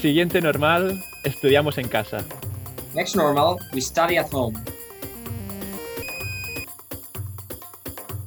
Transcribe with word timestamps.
Siguiente 0.00 0.40
normal, 0.40 0.98
estudiamos 1.24 1.76
en 1.76 1.86
casa. 1.86 2.24
Next 2.94 3.14
normal, 3.14 3.58
we 3.74 3.82
study 3.82 4.16
at 4.16 4.32
home. 4.32 4.54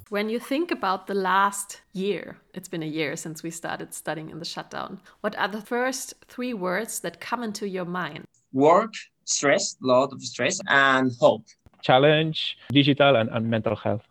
When 0.10 0.30
you 0.30 0.40
think 0.40 0.70
about 0.70 1.08
the 1.08 1.16
last 1.16 1.82
year, 1.94 2.38
it's 2.54 2.70
been 2.70 2.84
a 2.84 2.86
year 2.86 3.16
since 3.16 3.42
we 3.42 3.50
started 3.50 3.92
studying 3.92 4.30
in 4.30 4.38
the 4.38 4.46
shutdown. 4.46 5.00
What 5.22 5.36
are 5.36 5.48
the 5.48 5.62
first 5.62 6.14
three 6.28 6.54
words 6.54 7.00
that 7.00 7.20
come 7.20 7.42
into 7.42 7.68
your 7.68 7.86
mind? 7.86 8.26
Work, 8.54 8.94
stress, 9.26 9.76
lot 9.82 10.14
of 10.14 10.22
stress, 10.22 10.60
and 10.68 11.12
hope. 11.20 11.46
Challenge, 11.82 12.56
digital, 12.72 13.16
and, 13.16 13.32
and 13.32 13.50
mental 13.50 13.76
health. 13.76 14.04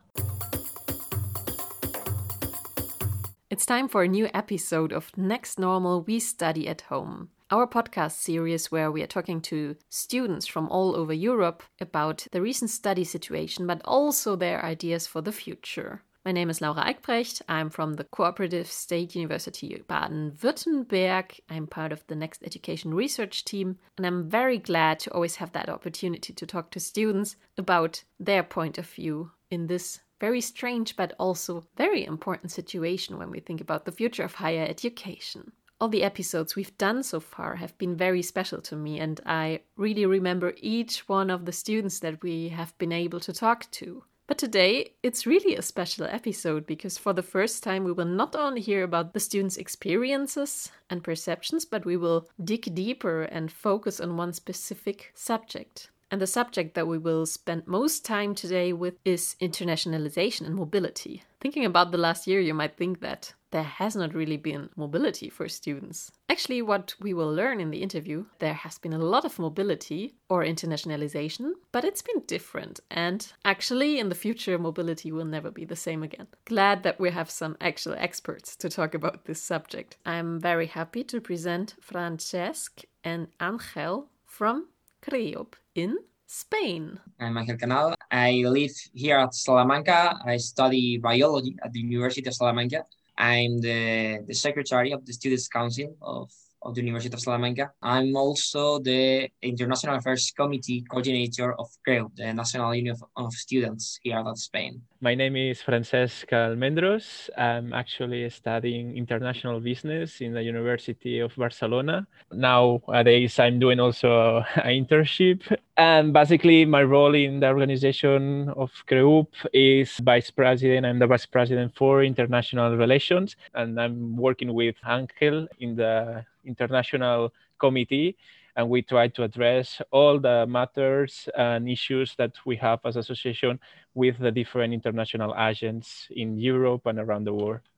It's 3.50 3.64
time 3.64 3.86
for 3.86 4.02
a 4.02 4.08
new 4.08 4.28
episode 4.34 4.92
of 4.92 5.16
Next 5.16 5.60
Normal 5.60 6.02
We 6.02 6.18
Study 6.18 6.66
at 6.66 6.80
Home, 6.90 7.28
our 7.52 7.66
podcast 7.66 8.12
series 8.12 8.72
where 8.72 8.90
we 8.90 9.02
are 9.02 9.06
talking 9.06 9.38
to 9.38 9.76
students 9.90 10.46
from 10.46 10.66
all 10.70 10.96
over 10.96 11.12
Europe 11.12 11.62
about 11.82 12.26
the 12.32 12.40
recent 12.40 12.70
study 12.70 13.04
situation, 13.04 13.66
but 13.66 13.82
also 13.84 14.34
their 14.34 14.64
ideas 14.64 15.06
for 15.06 15.20
the 15.20 15.32
future. 15.32 16.00
My 16.24 16.32
name 16.32 16.48
is 16.48 16.62
Laura 16.62 16.82
Eichbrecht. 16.82 17.42
I'm 17.50 17.68
from 17.68 17.94
the 17.94 18.04
Cooperative 18.04 18.68
State 18.68 19.14
University 19.14 19.82
Baden 19.86 20.32
Württemberg. 20.40 21.40
I'm 21.50 21.66
part 21.66 21.92
of 21.92 22.06
the 22.06 22.14
Next 22.14 22.42
Education 22.42 22.94
Research 22.94 23.44
team, 23.44 23.76
and 23.98 24.06
I'm 24.06 24.30
very 24.30 24.56
glad 24.56 24.98
to 25.00 25.12
always 25.12 25.36
have 25.36 25.52
that 25.52 25.68
opportunity 25.68 26.32
to 26.32 26.46
talk 26.46 26.70
to 26.70 26.80
students 26.80 27.36
about 27.58 28.02
their 28.18 28.42
point 28.42 28.78
of 28.78 28.86
view 28.86 29.32
in 29.50 29.66
this 29.66 30.00
very 30.20 30.40
strange 30.40 30.96
but 30.96 31.12
also 31.18 31.66
very 31.76 32.06
important 32.06 32.50
situation 32.50 33.18
when 33.18 33.30
we 33.30 33.40
think 33.40 33.60
about 33.60 33.84
the 33.84 33.92
future 33.92 34.22
of 34.22 34.36
higher 34.36 34.64
education. 34.66 35.52
All 35.82 35.88
the 35.88 36.04
episodes 36.04 36.54
we've 36.54 36.78
done 36.78 37.02
so 37.02 37.18
far 37.18 37.56
have 37.56 37.76
been 37.76 37.96
very 37.96 38.22
special 38.22 38.60
to 38.60 38.76
me, 38.76 39.00
and 39.00 39.20
I 39.26 39.62
really 39.76 40.06
remember 40.06 40.54
each 40.58 41.08
one 41.08 41.28
of 41.28 41.44
the 41.44 41.50
students 41.50 41.98
that 41.98 42.22
we 42.22 42.50
have 42.50 42.78
been 42.78 42.92
able 42.92 43.18
to 43.18 43.32
talk 43.32 43.68
to. 43.72 44.04
But 44.28 44.38
today, 44.38 44.92
it's 45.02 45.26
really 45.26 45.56
a 45.56 45.60
special 45.60 46.06
episode 46.06 46.66
because 46.66 46.98
for 46.98 47.12
the 47.12 47.20
first 47.24 47.64
time, 47.64 47.82
we 47.82 47.90
will 47.90 48.04
not 48.04 48.36
only 48.36 48.60
hear 48.60 48.84
about 48.84 49.12
the 49.12 49.18
students' 49.18 49.56
experiences 49.56 50.70
and 50.88 51.02
perceptions, 51.02 51.64
but 51.64 51.84
we 51.84 51.96
will 51.96 52.28
dig 52.44 52.72
deeper 52.76 53.24
and 53.24 53.50
focus 53.50 53.98
on 53.98 54.16
one 54.16 54.34
specific 54.34 55.10
subject. 55.16 55.90
And 56.12 56.20
the 56.20 56.28
subject 56.28 56.74
that 56.76 56.86
we 56.86 56.98
will 56.98 57.26
spend 57.26 57.66
most 57.66 58.04
time 58.04 58.36
today 58.36 58.72
with 58.72 58.94
is 59.04 59.34
internationalization 59.40 60.46
and 60.46 60.54
mobility. 60.54 61.24
Thinking 61.40 61.64
about 61.64 61.90
the 61.90 61.98
last 61.98 62.28
year, 62.28 62.38
you 62.38 62.54
might 62.54 62.76
think 62.76 63.00
that 63.00 63.34
there 63.52 63.62
has 63.62 63.94
not 63.94 64.14
really 64.14 64.36
been 64.36 64.70
mobility 64.76 65.28
for 65.28 65.48
students. 65.48 66.10
Actually, 66.28 66.62
what 66.62 66.94
we 67.00 67.14
will 67.14 67.32
learn 67.32 67.60
in 67.60 67.70
the 67.70 67.82
interview, 67.82 68.24
there 68.38 68.54
has 68.54 68.78
been 68.78 68.94
a 68.94 68.98
lot 68.98 69.24
of 69.24 69.38
mobility 69.38 70.14
or 70.28 70.42
internationalization, 70.42 71.52
but 71.70 71.84
it's 71.84 72.02
been 72.02 72.22
different. 72.26 72.80
And 72.90 73.30
actually, 73.44 74.00
in 74.00 74.08
the 74.08 74.14
future, 74.14 74.58
mobility 74.58 75.12
will 75.12 75.26
never 75.26 75.50
be 75.50 75.64
the 75.64 75.76
same 75.76 76.02
again. 76.02 76.26
Glad 76.46 76.82
that 76.82 76.98
we 76.98 77.10
have 77.10 77.30
some 77.30 77.56
actual 77.60 77.94
experts 77.98 78.56
to 78.56 78.68
talk 78.68 78.94
about 78.94 79.26
this 79.26 79.42
subject. 79.42 79.98
I'm 80.04 80.40
very 80.40 80.66
happy 80.66 81.04
to 81.04 81.20
present 81.20 81.76
Francesc 81.80 82.84
and 83.04 83.28
Angel 83.40 84.08
from 84.24 84.68
CREUP 85.02 85.54
in 85.74 85.98
Spain. 86.26 86.98
I'm 87.20 87.36
Angel 87.36 87.58
Canal. 87.58 87.94
I 88.10 88.42
live 88.46 88.72
here 88.94 89.18
at 89.18 89.34
Salamanca. 89.34 90.18
I 90.24 90.38
study 90.38 90.96
biology 90.96 91.56
at 91.62 91.72
the 91.72 91.80
University 91.80 92.26
of 92.26 92.34
Salamanca. 92.34 92.86
I'm 93.16 93.60
the, 93.60 94.24
the 94.26 94.34
secretary 94.34 94.92
of 94.92 95.04
the 95.06 95.12
Students' 95.12 95.48
Council 95.48 95.96
of 96.00 96.30
of 96.64 96.74
the 96.74 96.80
University 96.80 97.14
of 97.14 97.20
Salamanca. 97.20 97.70
I'm 97.82 98.16
also 98.16 98.78
the 98.78 99.28
International 99.42 99.96
Affairs 99.96 100.32
Committee 100.36 100.84
coordinator 100.88 101.54
of 101.58 101.68
CREUP, 101.86 102.16
the 102.16 102.32
National 102.32 102.74
Union 102.74 102.94
of, 102.94 103.04
of 103.16 103.32
Students 103.32 103.98
here 104.02 104.18
at 104.18 104.38
Spain. 104.38 104.82
My 105.00 105.14
name 105.14 105.36
is 105.36 105.60
Francesc 105.62 106.30
Almendros. 106.30 107.30
I'm 107.36 107.72
actually 107.72 108.28
studying 108.30 108.96
international 108.96 109.60
business 109.60 110.20
in 110.20 110.32
the 110.32 110.42
University 110.42 111.18
of 111.18 111.34
Barcelona. 111.36 112.06
Nowadays, 112.32 113.38
I'm 113.38 113.58
doing 113.58 113.80
also 113.80 114.44
an 114.56 114.84
internship. 114.84 115.42
And 115.82 116.12
basically, 116.12 116.64
my 116.64 116.84
role 116.84 117.12
in 117.12 117.40
the 117.40 117.48
organization 117.48 118.50
of 118.50 118.70
CREUP 118.86 119.26
is 119.52 119.96
vice 119.98 120.30
president. 120.30 120.86
I'm 120.86 121.00
the 121.00 121.08
vice 121.08 121.26
president 121.26 121.74
for 121.74 122.04
international 122.04 122.76
relations. 122.76 123.34
And 123.52 123.80
I'm 123.80 124.16
working 124.16 124.54
with 124.54 124.76
Angel 124.86 125.48
in 125.58 125.74
the 125.74 126.24
international 126.44 127.32
committee 127.58 128.16
and 128.54 128.68
we 128.68 128.82
try 128.82 129.08
to 129.08 129.24
address 129.24 129.82
all 129.90 130.20
the 130.20 130.46
matters 130.46 131.28
and 131.36 131.68
issues 131.68 132.14
that 132.14 132.36
we 132.46 132.54
have 132.56 132.78
as 132.84 132.94
association 132.94 133.58
with 133.94 134.18
the 134.20 134.30
different 134.30 134.72
international 134.72 135.34
agents 135.36 136.06
in 136.12 136.38
Europe 136.38 136.86
and 136.86 137.00
around 137.00 137.24
the 137.24 137.34
world. 137.34 137.71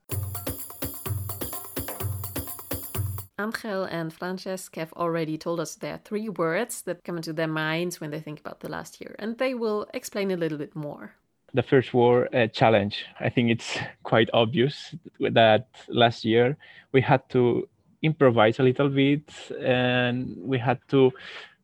Angel 3.40 3.82
and 3.82 4.12
Francesc 4.12 4.76
have 4.76 4.92
already 4.92 5.36
told 5.36 5.58
us 5.58 5.74
there 5.74 5.94
are 5.94 6.00
three 6.04 6.28
words 6.28 6.82
that 6.82 7.02
come 7.02 7.16
into 7.16 7.32
their 7.32 7.48
minds 7.48 8.00
when 8.00 8.12
they 8.12 8.20
think 8.20 8.38
about 8.38 8.60
the 8.60 8.68
last 8.68 9.00
year, 9.00 9.16
and 9.18 9.36
they 9.38 9.54
will 9.54 9.88
explain 9.92 10.30
a 10.30 10.36
little 10.36 10.56
bit 10.56 10.76
more. 10.76 11.14
The 11.52 11.64
first 11.64 11.92
word, 11.92 12.32
uh, 12.32 12.46
challenge. 12.46 13.04
I 13.18 13.30
think 13.30 13.50
it's 13.50 13.76
quite 14.04 14.30
obvious 14.32 14.94
that 15.18 15.66
last 15.88 16.24
year 16.24 16.56
we 16.92 17.00
had 17.00 17.28
to 17.30 17.68
improvise 18.02 18.60
a 18.60 18.62
little 18.62 18.88
bit 18.88 19.28
and 19.60 20.36
we 20.38 20.58
had 20.58 20.78
to 20.90 21.10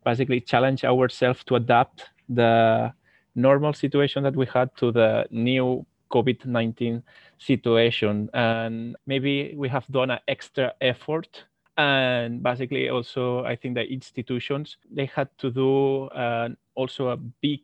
basically 0.05 0.41
challenge 0.41 0.85
ourselves 0.85 1.45
to 1.45 1.55
adapt 1.55 2.11
the 2.29 2.93
normal 3.37 3.75
situation 3.75 4.25
that 4.25 4.35
we 4.35 4.47
had 4.47 4.75
to 4.77 4.91
the 4.91 5.27
new 5.31 5.85
covid-19 6.11 7.03
situation 7.39 8.29
and 8.33 8.97
maybe 9.07 9.55
we 9.57 9.69
have 9.69 9.87
done 9.89 10.11
an 10.11 10.19
extra 10.27 10.73
effort 10.81 11.45
and 11.77 12.43
basically 12.43 12.89
also 12.89 13.45
i 13.45 13.55
think 13.55 13.75
the 13.75 13.85
institutions 13.85 14.77
they 14.91 15.07
had 15.07 15.29
to 15.39 15.51
do 15.51 16.05
uh, 16.09 16.49
also 16.75 17.09
a 17.09 17.17
big 17.17 17.61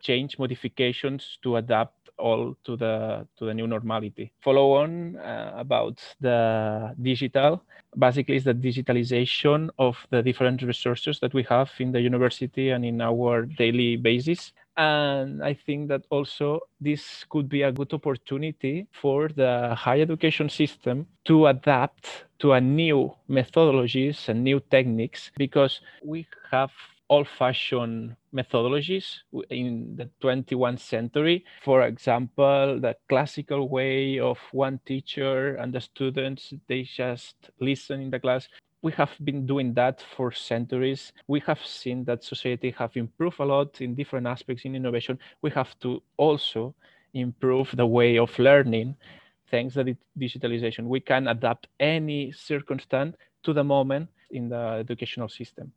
change 0.00 0.38
modifications 0.38 1.38
to 1.42 1.56
adapt 1.56 1.98
all 2.18 2.56
to 2.64 2.76
the 2.76 3.26
to 3.36 3.46
the 3.46 3.54
new 3.54 3.66
normality. 3.66 4.32
Follow 4.40 4.72
on 4.72 5.16
uh, 5.16 5.52
about 5.56 6.02
the 6.20 6.94
digital. 7.00 7.62
Basically, 7.96 8.36
is 8.36 8.44
the 8.44 8.54
digitalization 8.54 9.70
of 9.78 9.96
the 10.10 10.22
different 10.22 10.62
resources 10.62 11.20
that 11.20 11.32
we 11.32 11.42
have 11.44 11.70
in 11.78 11.92
the 11.92 12.00
university 12.00 12.70
and 12.70 12.84
in 12.84 13.00
our 13.00 13.46
daily 13.46 13.96
basis. 13.96 14.52
And 14.78 15.42
I 15.42 15.54
think 15.54 15.88
that 15.88 16.02
also 16.08 16.60
this 16.80 17.24
could 17.28 17.48
be 17.48 17.62
a 17.62 17.72
good 17.72 17.92
opportunity 17.92 18.86
for 18.92 19.28
the 19.28 19.74
higher 19.76 20.02
education 20.02 20.48
system 20.48 21.08
to 21.24 21.48
adapt 21.48 22.26
to 22.38 22.52
a 22.52 22.60
new 22.60 23.12
methodologies 23.28 24.28
and 24.28 24.44
new 24.44 24.60
techniques 24.70 25.32
because 25.36 25.80
we 26.04 26.28
have 26.52 26.70
old-fashioned 27.10 28.14
methodologies 28.32 29.16
in 29.50 29.96
the 29.96 30.08
21st 30.22 30.78
century. 30.78 31.44
For 31.64 31.82
example, 31.82 32.78
the 32.80 32.94
classical 33.08 33.68
way 33.68 34.20
of 34.20 34.38
one 34.52 34.78
teacher 34.86 35.56
and 35.56 35.72
the 35.72 35.80
students, 35.80 36.52
they 36.68 36.82
just 36.82 37.50
listen 37.58 38.00
in 38.00 38.10
the 38.10 38.20
class. 38.20 38.48
We 38.82 38.92
have 38.92 39.10
been 39.24 39.46
doing 39.46 39.74
that 39.74 40.02
for 40.16 40.30
centuries. 40.30 41.12
We 41.26 41.40
have 41.40 41.64
seen 41.64 42.04
that 42.04 42.22
society 42.22 42.70
have 42.78 42.96
improved 42.96 43.40
a 43.40 43.44
lot 43.44 43.80
in 43.80 43.94
different 43.94 44.26
aspects 44.26 44.64
in 44.64 44.74
innovation. 44.76 45.18
We 45.42 45.50
have 45.50 45.78
to 45.80 46.02
also 46.16 46.74
improve 47.14 47.74
the 47.76 47.86
way 47.86 48.18
of 48.18 48.38
learning 48.38 48.96
thanks 49.50 49.74
to 49.74 49.96
digitalization. 50.18 50.84
We 50.86 51.00
can 51.00 51.26
adapt 51.28 51.68
any 51.80 52.32
circumstance 52.32 53.16
to 53.42 53.52
the 53.52 53.64
moment 53.64 54.10
in 54.30 54.48
the 54.48 54.76
educational 54.80 55.28
system 55.28 55.72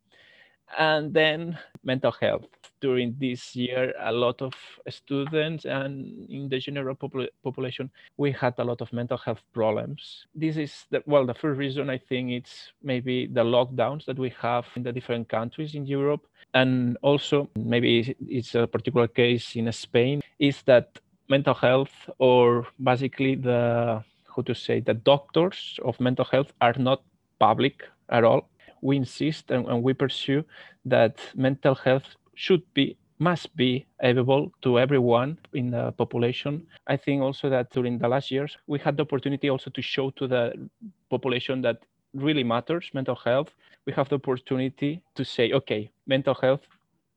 and 0.77 1.13
then 1.13 1.57
mental 1.83 2.12
health. 2.12 2.45
During 2.79 3.15
this 3.19 3.56
year 3.56 3.94
a 4.00 4.12
lot 4.12 4.41
of 4.41 4.53
students 4.89 5.65
and 5.65 6.27
in 6.29 6.50
the 6.50 6.59
general 6.59 6.95
popul- 6.95 7.29
population 7.44 7.91
we 8.18 8.31
had 8.31 8.56
a 8.57 8.63
lot 8.63 8.81
of 8.81 8.91
mental 8.91 9.18
health 9.18 9.41
problems. 9.53 10.25
This 10.33 10.57
is 10.57 10.85
the, 10.89 11.03
well 11.06 11.25
the 11.25 11.33
first 11.35 11.59
reason 11.59 11.89
i 11.89 11.97
think 11.97 12.31
it's 12.31 12.71
maybe 12.81 13.27
the 13.27 13.44
lockdowns 13.44 14.06
that 14.06 14.18
we 14.18 14.33
have 14.41 14.65
in 14.75 14.83
the 14.83 14.91
different 14.91 15.29
countries 15.29 15.75
in 15.75 15.85
europe. 15.85 16.25
And 16.53 16.97
also 17.01 17.50
maybe 17.56 18.15
it's 18.27 18.56
a 18.56 18.67
particular 18.67 19.07
case 19.07 19.56
in 19.56 19.71
spain 19.71 20.21
is 20.39 20.63
that 20.63 21.00
mental 21.29 21.53
health 21.53 22.09
or 22.17 22.67
basically 22.83 23.35
the 23.35 24.03
how 24.35 24.41
to 24.41 24.56
say 24.56 24.79
the 24.79 24.94
doctors 24.94 25.79
of 25.85 26.00
mental 26.00 26.25
health 26.25 26.51
are 26.62 26.75
not 26.77 27.03
public 27.39 27.83
at 28.09 28.24
all 28.24 28.50
we 28.81 28.97
insist 28.97 29.51
and, 29.51 29.67
and 29.67 29.83
we 29.83 29.93
pursue 29.93 30.43
that 30.85 31.19
mental 31.35 31.75
health 31.75 32.15
should 32.35 32.63
be 32.73 32.97
must 33.19 33.55
be 33.55 33.85
available 33.99 34.51
to 34.63 34.79
everyone 34.79 35.37
in 35.53 35.69
the 35.69 35.91
population. 35.91 36.65
I 36.87 36.97
think 36.97 37.21
also 37.21 37.51
that 37.51 37.69
during 37.69 37.99
the 37.99 38.07
last 38.07 38.31
years, 38.31 38.57
we 38.65 38.79
had 38.79 38.97
the 38.97 39.03
opportunity 39.03 39.47
also 39.47 39.69
to 39.69 39.81
show 39.81 40.09
to 40.11 40.27
the 40.27 40.69
population 41.11 41.61
that 41.61 41.85
really 42.15 42.43
matters, 42.43 42.89
mental 42.95 43.15
health, 43.15 43.53
we 43.85 43.93
have 43.93 44.09
the 44.09 44.15
opportunity 44.15 45.03
to 45.15 45.23
say, 45.23 45.51
okay, 45.51 45.91
mental 46.07 46.33
health, 46.33 46.61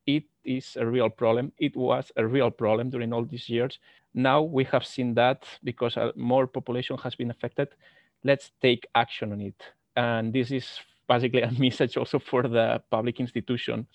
it 0.05 0.23
is 0.43 0.77
a 0.79 0.85
real 0.85 1.09
problem. 1.09 1.51
It 1.57 1.75
was 1.75 2.11
a 2.15 2.25
real 2.25 2.51
problem 2.51 2.89
during 2.91 3.11
all 3.11 3.25
these 3.25 3.49
years. 3.49 3.79
Now 4.13 4.41
we 4.41 4.63
have 4.65 4.85
seen 4.85 5.15
that 5.15 5.45
because 5.63 5.97
uh, 5.97 6.11
more 6.15 6.47
population 6.47 6.97
has 6.99 7.15
been 7.15 7.31
affected. 7.31 7.69
Let's 8.23 8.51
take 8.61 8.85
action 8.93 9.31
on 9.31 9.41
it. 9.41 9.61
And 9.95 10.33
this 10.33 10.51
is 10.51 10.79
basically 11.07 11.41
a 11.49 11.51
message 11.51 11.97
also 11.97 12.19
for 12.19 12.43
the 12.43 12.81
public 12.89 13.19
institution 13.19 13.87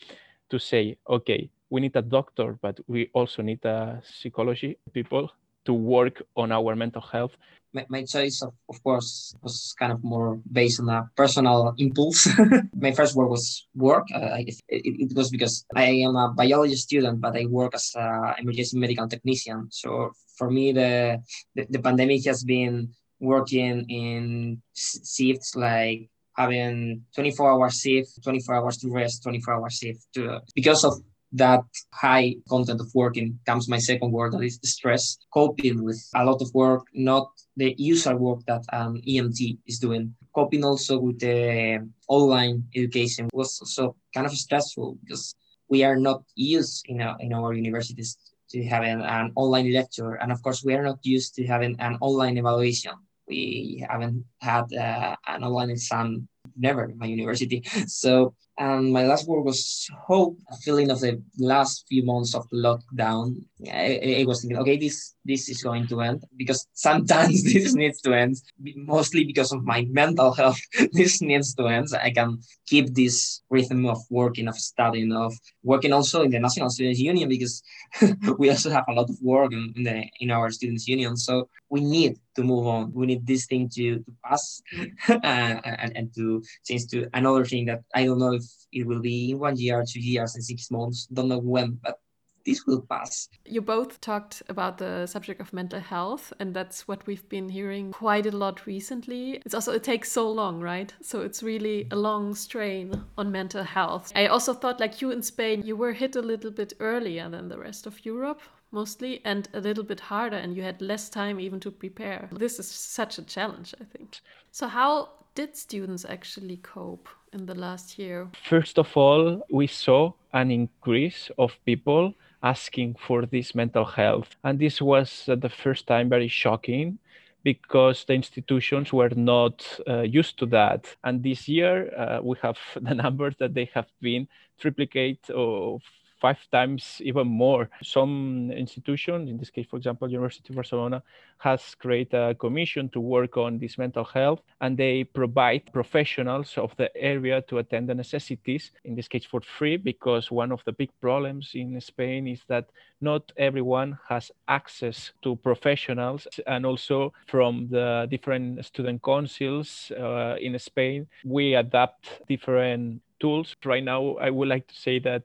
to 0.51 0.59
say, 0.59 0.97
okay, 1.09 1.51
we 1.71 1.81
need 1.81 1.97
a 1.97 2.03
doctor, 2.03 2.59
but 2.61 2.79
we 2.89 3.09
also 3.15 3.43
need 3.43 3.65
a 3.65 4.03
psychology 4.05 4.77
people 4.93 5.31
to 5.65 5.73
work 5.73 6.23
on 6.37 6.53
our 6.53 6.75
mental 6.75 7.03
health. 7.03 7.37
My, 7.73 7.87
my 7.89 8.03
choice, 8.03 8.43
of, 8.43 8.53
of 8.69 8.83
course, 8.83 9.33
was 9.43 9.75
kind 9.79 9.93
of 9.93 10.03
more 10.03 10.41
based 10.51 10.81
on 10.81 10.89
a 10.89 11.09
personal 11.15 11.73
impulse. 11.79 12.27
my 12.75 12.91
first 12.91 13.15
work 13.15 13.31
was 13.31 13.69
work. 13.77 14.06
Uh, 14.13 14.43
it, 14.43 14.61
it, 14.69 15.17
was 15.17 15.31
because 15.31 15.65
I 15.77 16.03
am 16.06 16.17
a 16.17 16.33
biology 16.37 16.75
student, 16.75 17.21
but 17.21 17.37
I 17.37 17.47
work 17.47 17.75
as 17.75 17.93
an 17.95 18.35
emergency 18.39 18.77
medical 18.77 19.06
technician. 19.06 19.69
So 19.71 20.11
for 20.37 20.51
me, 20.51 20.73
the, 20.73 21.23
the, 21.55 21.67
the 21.71 21.79
pandemic 21.79 22.25
has 22.27 22.43
been 22.43 22.91
working 23.21 23.89
in 23.89 24.63
shifts 24.75 25.55
like 25.55 26.11
having 26.37 27.05
24 27.15 27.50
hour 27.50 27.71
shift, 27.71 28.23
24 28.23 28.55
hours 28.55 28.79
to 28.79 28.91
rest, 28.91 29.23
24 29.23 29.55
hour 29.55 29.71
shift. 29.71 30.06
To, 30.15 30.41
because 30.55 30.85
of 30.85 30.94
that 31.32 31.62
high 31.93 32.35
content 32.49 32.81
of 32.81 32.91
working 32.94 33.38
comes 33.47 33.69
my 33.69 33.79
second 33.79 34.11
word 34.12 34.32
that 34.32 34.43
is 34.43 34.59
stress. 34.65 35.19
Coping 35.32 35.85
with 35.85 36.03
a 36.15 36.25
lot 36.25 36.43
of 36.43 36.53
work 36.55 36.85
not 36.93 37.29
the 37.56 37.75
usual 37.79 38.17
work 38.17 38.41
that 38.47 38.65
an 38.73 39.00
emt 39.06 39.59
is 39.67 39.79
doing. 39.79 40.15
Coping 40.35 40.65
also 40.65 40.99
with 40.99 41.21
the 41.21 41.87
online 42.09 42.65
education 42.75 43.29
was 43.32 43.61
also 43.61 43.94
kind 44.15 44.27
of 44.27 44.32
stressful 44.32 44.99
because 45.03 45.35
we 45.69 45.85
are 45.85 45.97
not 45.97 46.23
used 46.35 46.85
in 46.88 47.00
our, 47.00 47.17
in 47.21 47.32
our 47.32 47.53
universities 47.53 48.19
to 48.50 48.65
having 48.65 49.00
an 49.00 49.31
online 49.37 49.73
lecture. 49.73 50.15
And 50.15 50.32
of 50.32 50.43
course 50.43 50.65
we 50.65 50.75
are 50.75 50.82
not 50.82 50.99
used 51.03 51.35
to 51.37 51.47
having 51.47 51.77
an 51.79 51.97
online 52.00 52.38
evaluation 52.38 52.93
we 53.31 53.85
haven't 53.88 54.25
had 54.41 54.67
uh, 54.75 55.15
an 55.27 55.44
online 55.44 55.71
exam 55.71 56.29
never 56.56 56.85
in 56.91 56.99
my 56.99 57.06
university 57.06 57.62
so 57.87 58.35
and 58.61 58.93
my 58.93 59.05
last 59.06 59.27
word 59.27 59.41
was 59.41 59.88
hope, 60.06 60.37
a 60.50 60.56
feeling 60.59 60.91
of 60.91 61.00
the 61.00 61.23
last 61.38 61.87
few 61.88 62.05
months 62.05 62.35
of 62.35 62.47
lockdown. 62.50 63.43
I, 63.69 64.21
I, 64.21 64.25
was 64.27 64.41
thinking, 64.41 64.59
okay, 64.59 64.77
this 64.79 65.15
this 65.25 65.49
is 65.49 65.62
going 65.62 65.87
to 65.89 66.01
end 66.01 66.25
because 66.37 66.67
sometimes 66.73 67.45
this 67.53 67.75
needs 67.75 68.01
to 68.03 68.15
end, 68.15 68.37
mostly 68.77 69.25
because 69.25 69.53
of 69.53 69.65
my 69.65 69.87
mental 69.91 70.33
health. 70.33 70.59
this 70.93 71.21
needs 71.21 71.55
to 71.55 71.67
end. 71.67 71.89
I 72.01 72.11
can 72.11 72.39
keep 72.67 72.95
this 72.95 73.43
rhythm 73.51 73.87
of 73.87 73.99
working, 74.09 74.49
of 74.49 74.57
studying, 74.57 75.12
of 75.12 75.35
working 75.62 75.93
also 75.93 76.23
in 76.23 76.31
the 76.31 76.39
National 76.39 76.71
Students 76.71 77.01
Union 77.01 77.29
because 77.29 77.62
we 78.39 78.51
also 78.51 78.71
have 78.71 78.85
a 78.89 78.93
lot 78.93 79.11
of 79.11 79.19
work 79.21 79.53
in, 79.53 79.73
in 79.77 79.83
the 79.83 80.05
in 80.21 80.31
our 80.31 80.51
students 80.51 80.89
union. 80.89 81.17
So 81.17 81.49
we 81.69 81.81
need 81.81 82.19
to 82.37 82.43
move 82.43 82.67
on. 82.67 82.93
We 82.93 83.06
need 83.06 83.27
this 83.27 83.47
thing 83.47 83.69
to, 83.75 83.99
to 83.99 84.13
pass 84.25 84.63
and, 85.09 85.61
and, 85.65 85.97
and 85.97 86.15
to 86.15 86.43
change 86.67 86.87
to 86.89 87.09
another 87.15 87.45
thing 87.45 87.67
that 87.67 87.83
I 87.95 88.05
don't 88.06 88.19
know 88.19 88.35
if 88.35 88.45
it 88.73 88.87
will 88.87 89.01
be 89.01 89.31
in 89.31 89.39
one 89.39 89.56
year, 89.56 89.85
two 89.87 90.01
years, 90.01 90.35
and 90.35 90.45
six 90.45 90.71
months. 90.71 91.06
Don't 91.06 91.29
know 91.29 91.39
when, 91.39 91.79
but 91.83 91.99
this 92.45 92.67
will 92.67 92.83
pass. 92.83 93.29
You 93.45 93.61
both 93.61 94.01
talked 94.01 94.43
about 94.49 94.79
the 94.79 95.07
subject 95.07 95.41
of 95.41 95.53
mental 95.53 95.81
health, 95.81 96.33
and 96.39 96.55
that's 96.55 96.89
what 96.89 97.07
we've 97.07 97.29
been 97.29 97.49
hearing 97.49 97.93
quite 97.93 98.27
a 98.27 98.37
lot 98.37 98.67
recently. 98.67 99.43
It's 99.45 99.55
also, 99.55 99.73
it 99.73 99.85
takes 99.85 100.11
so 100.11 100.31
long, 100.31 100.61
right? 100.61 100.93
So 101.03 101.21
it's 101.21 101.43
really 101.43 101.87
a 101.91 101.97
long 101.97 102.35
strain 102.35 103.05
on 103.19 103.31
mental 103.31 103.65
health. 103.65 104.13
I 104.15 104.27
also 104.27 104.55
thought, 104.55 104.81
like 104.81 105.01
you 105.01 105.11
in 105.11 105.23
Spain, 105.23 105.63
you 105.65 105.77
were 105.77 105.93
hit 105.93 106.17
a 106.17 106.23
little 106.23 106.51
bit 106.51 106.73
earlier 106.81 107.29
than 107.29 107.49
the 107.49 107.59
rest 107.59 107.87
of 107.87 108.05
Europe 108.05 108.41
mostly 108.73 109.21
and 109.25 109.49
a 109.53 109.59
little 109.61 109.83
bit 109.83 109.99
harder 109.99 110.37
and 110.37 110.57
you 110.57 110.63
had 110.63 110.81
less 110.81 111.09
time 111.09 111.41
even 111.41 111.59
to 111.59 111.73
prepare 111.73 112.29
this 112.31 112.61
is 112.61 112.71
such 112.71 113.19
a 113.19 113.23
challenge 113.23 113.75
i 113.81 113.85
think 113.85 114.21
so 114.53 114.69
how 114.69 115.09
did 115.35 115.57
students 115.57 116.05
actually 116.05 116.57
cope 116.59 117.09
in 117.33 117.47
the 117.47 117.55
last 117.55 117.99
year? 117.99 118.29
First 118.49 118.79
of 118.79 118.97
all, 118.97 119.43
we 119.51 119.67
saw 119.67 120.13
an 120.33 120.51
increase 120.51 121.31
of 121.39 121.57
people 121.65 122.15
asking 122.43 122.97
for 123.07 123.27
this 123.27 123.55
mental 123.55 123.85
health. 123.85 124.37
And 124.45 124.59
this 124.59 124.81
was 124.81 125.29
uh, 125.29 125.37
the 125.37 125.49
first 125.49 125.87
time 125.87 126.09
very 126.09 126.29
shocking 126.29 126.99
because 127.43 128.05
the 128.05 128.15
institutions 128.15 128.93
were 128.93 129.11
not 129.11 129.65
uh, 129.89 130.03
used 130.03 130.39
to 130.39 130.47
that. 130.47 130.95
And 131.05 131.23
this 131.23 131.49
year, 131.49 131.93
uh, 131.97 132.21
we 132.23 132.37
have 132.43 132.59
the 132.81 132.95
numbers 132.95 133.35
that 133.39 133.55
they 133.55 133.71
have 133.75 133.87
been 134.01 134.29
triplicate 134.59 135.29
of 135.31 135.83
five 136.20 136.38
times 136.50 137.00
even 137.05 137.26
more. 137.26 137.69
Some 137.82 138.50
institutions, 138.52 139.31
in 139.31 139.38
this 139.38 139.50
case, 139.50 139.67
for 139.70 139.76
example, 139.76 140.11
University 140.11 140.52
of 140.52 140.56
Barcelona, 140.56 141.02
has 141.38 141.75
created 141.75 142.14
a 142.14 142.34
commission 142.34 142.88
to 142.90 143.00
work 143.00 143.37
on 143.37 143.58
this 143.58 143.78
mental 143.78 144.05
health, 144.05 144.40
and 144.61 144.76
they 144.76 145.05
provide 145.05 145.72
professionals 145.72 146.58
of 146.58 146.76
the 146.76 146.94
area 146.96 147.40
to 147.49 147.58
attend 147.58 147.88
the 147.88 147.94
necessities, 147.94 148.70
in 148.84 148.94
this 148.94 149.08
case 149.08 149.25
for 149.25 149.40
free, 149.40 149.76
because 149.76 150.31
one 150.31 150.52
of 150.52 150.62
the 150.64 150.72
big 150.72 150.90
problems 151.00 151.52
in 151.55 151.81
Spain 151.81 152.28
is 152.28 152.43
that 152.49 152.67
not 153.00 153.32
everyone 153.38 153.99
has 154.06 154.31
access 154.49 155.12
to 155.22 155.37
professionals, 155.37 156.28
and 156.46 156.67
also 156.67 157.12
from 157.26 157.69
the 157.70 158.06
different 158.11 158.62
student 158.64 159.02
councils 159.02 159.90
uh, 159.99 160.37
in 160.40 160.58
Spain, 160.58 161.06
we 161.25 161.55
adapt 161.55 162.20
different 162.28 163.00
tools. 163.19 163.56
Right 163.64 163.84
now, 163.84 164.17
I 164.17 164.28
would 164.28 164.49
like 164.49 164.67
to 164.67 164.75
say 164.75 164.99
that 165.00 165.22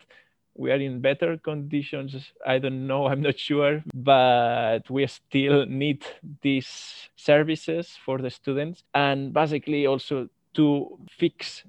we 0.58 0.72
are 0.72 0.76
in 0.76 1.02
better 1.02 1.38
conditions 1.38 2.16
i 2.46 2.58
don't 2.58 2.88
know 2.88 3.06
i'm 3.10 3.22
not 3.22 3.38
sure 3.38 3.84
but 3.94 4.90
we 4.90 5.06
still 5.08 5.66
need 5.66 6.06
these 6.42 7.10
services 7.16 7.98
for 8.06 8.18
the 8.18 8.30
students 8.30 8.84
and 8.94 9.34
basically 9.34 9.86
also 9.86 10.28
to 10.56 10.98
fix 11.10 11.64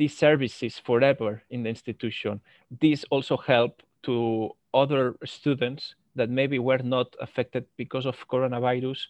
these 0.00 0.16
services 0.16 0.78
forever 0.78 1.42
in 1.50 1.62
the 1.62 1.68
institution. 1.68 2.40
This 2.80 3.04
also 3.10 3.36
help 3.36 3.82
to 4.04 4.50
other 4.72 5.14
students 5.26 5.94
that 6.16 6.30
maybe 6.30 6.58
were 6.58 6.82
not 6.82 7.14
affected 7.20 7.66
because 7.76 8.06
of 8.06 8.16
coronavirus 8.28 9.00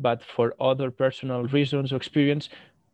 but 0.00 0.22
for 0.22 0.54
other 0.58 0.90
personal 0.90 1.42
reasons 1.44 1.92
or 1.92 1.96
experience 1.96 2.48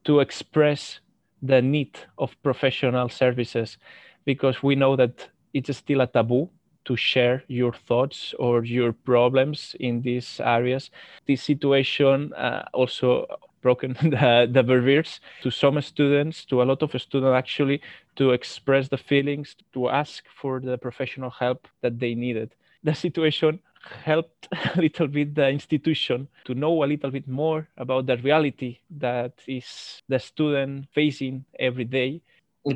to 0.05 0.19
express 0.19 0.99
the 1.41 1.63
need 1.63 1.97
of 2.19 2.37
professional 2.43 3.09
services 3.09 3.79
because 4.25 4.61
we 4.63 4.75
know 4.75 4.97
that 4.97 5.29
it's 5.53 5.77
still 5.77 6.01
a 6.01 6.07
taboo 6.07 6.49
to 6.85 6.97
share 6.97 7.45
your 7.49 7.73
thoughts 7.73 8.35
or 8.39 8.65
your 8.65 8.93
problems 8.93 9.77
in 9.79 10.01
these 10.01 10.41
areas. 10.41 10.91
This 11.27 11.43
situation 11.43 12.33
uh, 12.33 12.65
also 12.73 13.27
broken 13.61 13.93
the, 14.03 14.49
the 14.51 14.63
barriers 14.63 15.21
to 15.43 15.51
some 15.51 15.81
students, 15.83 16.47
to 16.47 16.63
a 16.63 16.65
lot 16.65 16.83
of 16.83 16.91
students 17.01 17.37
actually, 17.37 17.83
to 18.17 18.31
express 18.31 18.89
the 18.89 18.97
feelings, 18.97 19.55
to 19.75 19.91
ask 19.91 20.25
for 20.41 20.61
the 20.61 20.79
professional 20.79 21.31
help 21.31 21.69
that 21.83 21.99
they 21.99 22.15
needed. 22.15 22.55
The 22.83 22.95
situation 22.95 23.61
helped 24.03 24.49
a 24.75 24.81
little 24.81 25.09
bit 25.09 25.35
the 25.35 25.49
institution 25.49 26.29
to 26.47 26.55
know 26.55 26.85
a 26.85 26.87
little 26.87 27.11
bit 27.11 27.29
more 27.29 27.69
about 27.77 28.07
the 28.07 28.17
reality 28.17 28.79
that 28.99 29.33
is 29.47 30.03
the 30.09 30.19
student 30.19 30.87
facing 30.95 31.45
every 31.59 31.85
day. 31.85 32.23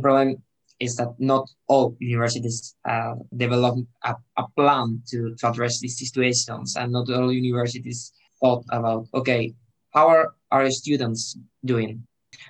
Problem 0.00 0.42
is 0.84 0.96
that 0.96 1.12
not 1.18 1.44
all 1.68 1.96
universities 2.00 2.74
uh, 2.92 3.14
develop 3.36 3.74
a, 4.10 4.12
a 4.42 4.44
plan 4.56 4.86
to, 5.10 5.34
to 5.38 5.48
address 5.50 5.80
these 5.80 5.98
situations 5.98 6.76
and 6.76 6.92
not 6.92 7.08
all 7.10 7.32
universities 7.32 8.12
thought 8.40 8.64
about 8.70 9.06
okay 9.14 9.54
how 9.92 10.08
are 10.08 10.34
our 10.50 10.70
students 10.70 11.38
doing? 11.64 12.02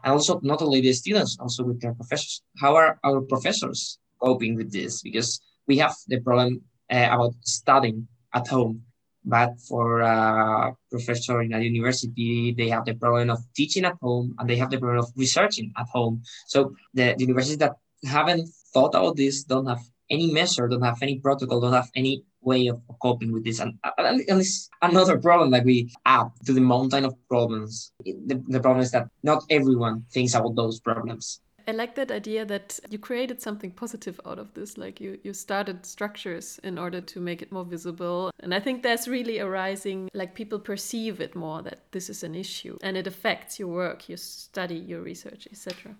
And 0.04 0.12
also 0.12 0.40
not 0.42 0.62
only 0.62 0.80
the 0.80 0.92
students 0.92 1.36
also 1.38 1.64
with 1.64 1.80
their 1.80 1.94
professors. 1.94 2.42
How 2.58 2.74
are 2.76 2.98
our 3.04 3.20
professors 3.20 3.98
coping 4.22 4.54
with 4.54 4.72
this? 4.72 5.02
Because 5.02 5.40
we 5.66 5.78
have 5.78 5.94
the 6.06 6.20
problem 6.20 6.62
uh, 6.90 7.08
about 7.10 7.34
studying 7.42 8.08
at 8.34 8.46
home. 8.48 8.82
But 9.24 9.54
for 9.68 10.00
a 10.00 10.74
professor 10.90 11.42
in 11.42 11.52
a 11.52 11.60
university 11.60 12.54
they 12.56 12.68
have 12.68 12.84
the 12.84 12.94
problem 12.94 13.30
of 13.30 13.38
teaching 13.54 13.84
at 13.84 13.94
home 14.02 14.34
and 14.38 14.50
they 14.50 14.56
have 14.56 14.70
the 14.70 14.78
problem 14.78 15.04
of 15.04 15.12
researching 15.16 15.72
at 15.78 15.86
home. 15.92 16.22
So 16.46 16.74
the, 16.94 17.14
the 17.16 17.24
universities 17.24 17.58
that 17.58 17.76
haven't 18.04 18.48
thought 18.72 18.94
about 18.94 19.16
this, 19.16 19.44
don't 19.44 19.66
have 19.66 19.82
any 20.10 20.30
measure, 20.30 20.68
don't 20.68 20.82
have 20.82 21.02
any 21.02 21.18
protocol, 21.18 21.60
don't 21.60 21.72
have 21.72 21.90
any 21.94 22.24
way 22.42 22.66
of 22.66 22.80
coping 23.00 23.32
with 23.32 23.44
this. 23.44 23.60
And, 23.60 23.78
uh, 23.84 23.90
and, 23.98 24.20
and 24.28 24.42
another 24.82 25.18
problem 25.18 25.50
that 25.52 25.64
we 25.64 25.90
add 26.04 26.28
to 26.46 26.52
the 26.52 26.60
mountain 26.60 27.04
of 27.04 27.14
problems. 27.28 27.92
The, 28.04 28.42
the 28.48 28.60
problem 28.60 28.82
is 28.82 28.90
that 28.90 29.08
not 29.22 29.44
everyone 29.48 30.04
thinks 30.12 30.34
about 30.34 30.54
those 30.56 30.80
problems. 30.80 31.40
I 31.68 31.70
like 31.70 31.94
that 31.94 32.10
idea 32.10 32.44
that 32.46 32.80
you 32.90 32.98
created 32.98 33.40
something 33.40 33.70
positive 33.70 34.20
out 34.26 34.40
of 34.40 34.52
this. 34.54 34.76
Like 34.76 35.00
you, 35.00 35.18
you 35.22 35.32
started 35.32 35.86
structures 35.86 36.58
in 36.64 36.78
order 36.78 37.00
to 37.00 37.20
make 37.20 37.40
it 37.40 37.52
more 37.52 37.64
visible. 37.64 38.32
And 38.40 38.52
I 38.52 38.60
think 38.60 38.82
that's 38.82 39.06
really 39.06 39.38
arising, 39.38 40.10
like 40.12 40.34
people 40.34 40.58
perceive 40.58 41.20
it 41.20 41.36
more 41.36 41.62
that 41.62 41.84
this 41.92 42.10
is 42.10 42.24
an 42.24 42.34
issue 42.34 42.78
and 42.82 42.96
it 42.96 43.06
affects 43.06 43.60
your 43.60 43.68
work, 43.68 44.08
your 44.08 44.18
study, 44.18 44.76
your 44.76 45.02
research, 45.02 45.46
etc. 45.52 45.94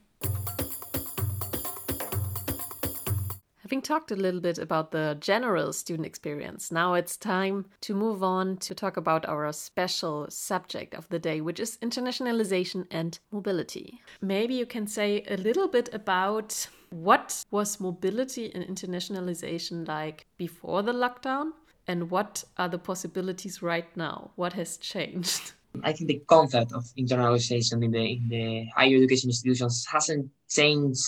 Having 3.73 3.83
talked 3.85 4.11
a 4.11 4.17
little 4.17 4.43
bit 4.43 4.59
about 4.59 4.91
the 4.91 5.17
general 5.19 5.73
student 5.73 6.05
experience, 6.05 6.71
now 6.71 6.93
it's 6.93 7.17
time 7.17 7.65
to 7.81 7.95
move 7.95 8.23
on 8.23 8.59
to 8.59 8.75
talk 8.75 8.99
about 8.99 9.27
our 9.27 9.51
special 9.51 10.27
subject 10.29 10.93
of 10.93 11.09
the 11.09 11.19
day, 11.19 11.41
which 11.41 11.59
is 11.59 11.79
internationalization 11.79 12.87
and 12.91 13.19
mobility. 13.31 14.03
Maybe 14.21 14.53
you 14.53 14.67
can 14.67 14.87
say 14.87 15.25
a 15.27 15.39
little 15.39 15.69
bit 15.69 15.89
about 15.95 16.69
what 16.91 17.47
was 17.51 17.81
mobility 17.81 18.55
and 18.55 18.63
internationalization 18.63 19.89
like 19.89 20.27
before 20.37 20.83
the 20.83 20.93
lockdown 20.93 21.53
and 21.87 22.11
what 22.11 22.45
are 22.59 22.69
the 22.69 22.79
possibilities 22.79 23.63
right 23.63 23.89
now? 23.97 24.33
What 24.37 24.53
has 24.53 24.77
changed? 24.77 25.53
I 25.83 25.95
think 25.95 26.09
the 26.09 26.23
concept 26.27 26.73
of 26.75 26.85
internationalization 26.99 27.83
in 27.83 27.91
the 27.93 28.05
in 28.05 28.29
the 28.29 28.67
higher 28.77 28.97
education 28.97 29.31
institutions 29.31 29.87
hasn't 29.91 30.29
changed 30.47 31.07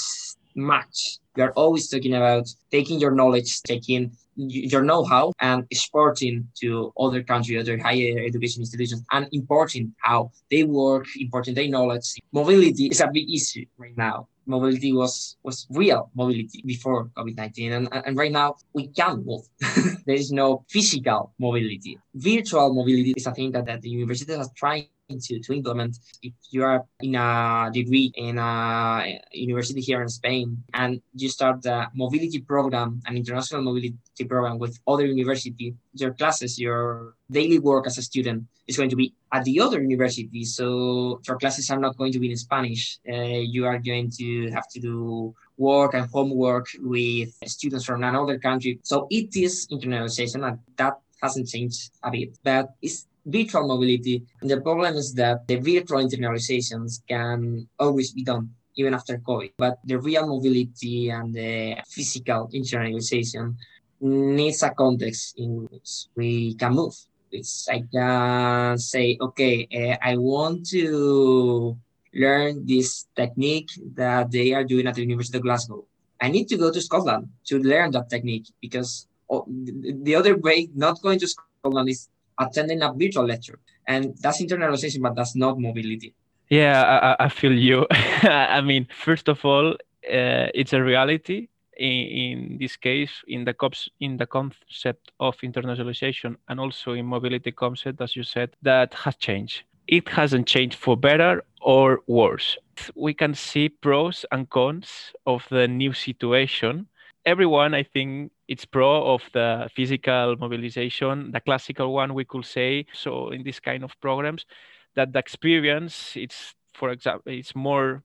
much. 0.54 1.18
We 1.36 1.42
are 1.42 1.52
always 1.52 1.88
talking 1.88 2.14
about 2.14 2.48
taking 2.70 3.00
your 3.00 3.10
knowledge, 3.10 3.60
taking 3.62 4.12
your 4.36 4.82
know-how 4.82 5.32
and 5.40 5.64
exporting 5.70 6.48
to 6.60 6.92
other 6.98 7.22
countries, 7.22 7.60
other 7.60 7.78
higher 7.78 8.18
education 8.18 8.62
institutions, 8.62 9.04
and 9.12 9.28
importing 9.32 9.94
how 9.98 10.30
they 10.50 10.64
work, 10.64 11.06
importing 11.18 11.54
their 11.54 11.68
knowledge. 11.68 12.14
Mobility 12.32 12.86
is 12.86 13.00
a 13.00 13.08
big 13.12 13.32
issue 13.32 13.64
right 13.78 13.96
now. 13.96 14.28
Mobility 14.46 14.92
was 14.92 15.36
was 15.42 15.66
real 15.70 16.10
mobility 16.14 16.62
before 16.66 17.08
COVID-19, 17.16 17.72
and, 17.72 17.88
and 18.06 18.16
right 18.16 18.32
now 18.32 18.56
we 18.74 18.88
can't 18.88 19.24
move. 19.24 19.42
there 20.06 20.16
is 20.16 20.30
no 20.32 20.64
physical 20.68 21.32
mobility. 21.38 21.98
Virtual 22.14 22.74
mobility 22.74 23.14
is 23.16 23.26
a 23.26 23.32
thing 23.32 23.52
that, 23.52 23.64
that 23.64 23.80
the 23.80 23.88
universities 23.88 24.36
are 24.36 24.50
trying 24.54 24.86
to, 25.08 25.40
to 25.40 25.52
implement 25.52 25.98
if 26.22 26.32
you 26.50 26.64
are 26.64 26.84
in 27.00 27.14
a 27.14 27.70
degree 27.72 28.12
in 28.14 28.38
a 28.38 29.20
university 29.32 29.80
here 29.80 30.00
in 30.02 30.08
Spain 30.08 30.62
and 30.72 31.00
you 31.14 31.28
start 31.28 31.62
the 31.62 31.86
mobility 31.94 32.40
program, 32.40 33.00
an 33.06 33.16
international 33.16 33.62
mobility 33.62 33.96
program 34.26 34.58
with 34.58 34.78
other 34.86 35.04
university, 35.04 35.74
your 35.94 36.14
classes, 36.14 36.58
your 36.58 37.14
daily 37.30 37.58
work 37.58 37.86
as 37.86 37.98
a 37.98 38.02
student 38.02 38.44
is 38.66 38.76
going 38.76 38.88
to 38.88 38.96
be 38.96 39.12
at 39.32 39.44
the 39.44 39.60
other 39.60 39.82
university. 39.82 40.44
So 40.44 41.20
your 41.26 41.36
classes 41.36 41.68
are 41.70 41.78
not 41.78 41.96
going 41.96 42.12
to 42.12 42.18
be 42.18 42.30
in 42.30 42.36
Spanish. 42.36 42.98
Uh, 43.08 43.14
you 43.14 43.66
are 43.66 43.78
going 43.78 44.10
to 44.18 44.50
have 44.50 44.68
to 44.70 44.80
do 44.80 45.34
work 45.58 45.94
and 45.94 46.08
homework 46.10 46.66
with 46.80 47.30
students 47.44 47.84
from 47.84 48.02
another 48.02 48.38
country. 48.38 48.80
So 48.82 49.06
it 49.10 49.36
is 49.36 49.68
internationalization 49.70 50.46
and 50.46 50.58
that 50.76 50.94
hasn't 51.22 51.48
changed 51.48 51.90
a 52.02 52.10
bit, 52.10 52.38
but 52.42 52.74
it's 52.82 53.06
virtual 53.24 53.66
mobility. 53.66 54.24
And 54.40 54.50
the 54.50 54.60
problem 54.60 54.96
is 54.96 55.14
that 55.14 55.46
the 55.46 55.56
virtual 55.56 56.04
internalizations 56.04 57.00
can 57.08 57.68
always 57.78 58.12
be 58.12 58.22
done 58.22 58.50
even 58.76 58.94
after 58.94 59.18
COVID, 59.18 59.52
but 59.56 59.78
the 59.84 59.98
real 59.98 60.26
mobility 60.26 61.10
and 61.10 61.32
the 61.32 61.76
physical 61.86 62.50
internalization 62.52 63.54
needs 64.00 64.62
a 64.62 64.70
context 64.70 65.38
in 65.38 65.68
which 65.70 66.06
we 66.16 66.54
can 66.54 66.74
move. 66.74 66.94
It's 67.30 67.68
I 67.68 67.82
can 67.92 68.78
say, 68.78 69.16
okay, 69.20 69.66
uh, 69.70 69.96
I 70.02 70.16
want 70.16 70.68
to 70.70 71.76
learn 72.14 72.66
this 72.66 73.06
technique 73.16 73.70
that 73.94 74.30
they 74.30 74.52
are 74.52 74.64
doing 74.64 74.86
at 74.86 74.94
the 74.94 75.02
University 75.02 75.38
of 75.38 75.44
Glasgow. 75.44 75.84
I 76.20 76.28
need 76.28 76.46
to 76.48 76.56
go 76.56 76.70
to 76.70 76.80
Scotland 76.80 77.28
to 77.46 77.58
learn 77.58 77.90
that 77.92 78.08
technique 78.08 78.46
because 78.60 79.06
oh, 79.30 79.46
the 79.48 80.14
other 80.14 80.36
way, 80.36 80.68
not 80.74 81.02
going 81.02 81.18
to 81.18 81.28
Scotland, 81.28 81.88
is 81.88 82.08
attending 82.38 82.82
a 82.82 82.92
virtual 82.92 83.26
lecture. 83.26 83.58
And 83.86 84.16
that's 84.20 84.40
internalization, 84.40 85.02
but 85.02 85.14
that's 85.14 85.36
not 85.36 85.58
mobility. 85.58 86.14
Yeah, 86.48 87.16
I, 87.18 87.24
I 87.24 87.28
feel 87.28 87.52
you. 87.52 87.86
I 87.90 88.60
mean, 88.60 88.86
first 89.04 89.28
of 89.28 89.44
all, 89.44 89.72
uh, 89.72 90.48
it's 90.54 90.72
a 90.72 90.82
reality. 90.82 91.48
In, 91.76 91.88
in, 91.90 92.58
this 92.58 92.76
case, 92.76 93.10
in 93.26 93.44
the 93.44 93.52
cops, 93.52 93.88
in 93.98 94.16
the 94.16 94.26
concept 94.26 95.10
of 95.18 95.36
internationalization 95.38 96.36
and 96.48 96.60
also 96.60 96.92
in 96.92 97.04
mobility 97.04 97.50
concept, 97.50 98.00
as 98.00 98.14
you 98.14 98.22
said, 98.22 98.50
that 98.62 98.94
has 98.94 99.16
changed. 99.16 99.64
It 99.88 100.08
hasn't 100.08 100.46
changed 100.46 100.76
for 100.76 100.96
better 100.96 101.42
or 101.60 102.02
worse. 102.06 102.56
We 102.94 103.12
can 103.12 103.34
see 103.34 103.68
pros 103.70 104.24
and 104.30 104.48
cons 104.48 105.12
of 105.26 105.44
the 105.50 105.66
new 105.66 105.92
situation. 105.92 106.86
Everyone, 107.26 107.74
I 107.74 107.82
think, 107.82 108.30
it's 108.48 108.64
pro 108.64 109.14
of 109.14 109.22
the 109.32 109.68
physical 109.74 110.36
mobilization, 110.36 111.30
the 111.32 111.40
classical 111.40 111.92
one, 111.92 112.14
we 112.14 112.24
could 112.24 112.44
say. 112.44 112.86
So 112.92 113.30
in 113.30 113.42
this 113.42 113.60
kind 113.60 113.84
of 113.84 113.98
programs, 114.00 114.46
that 114.94 115.12
the 115.12 115.18
experience, 115.18 116.12
it's 116.16 116.54
for 116.74 116.90
example, 116.90 117.32
it's 117.32 117.54
more 117.54 118.02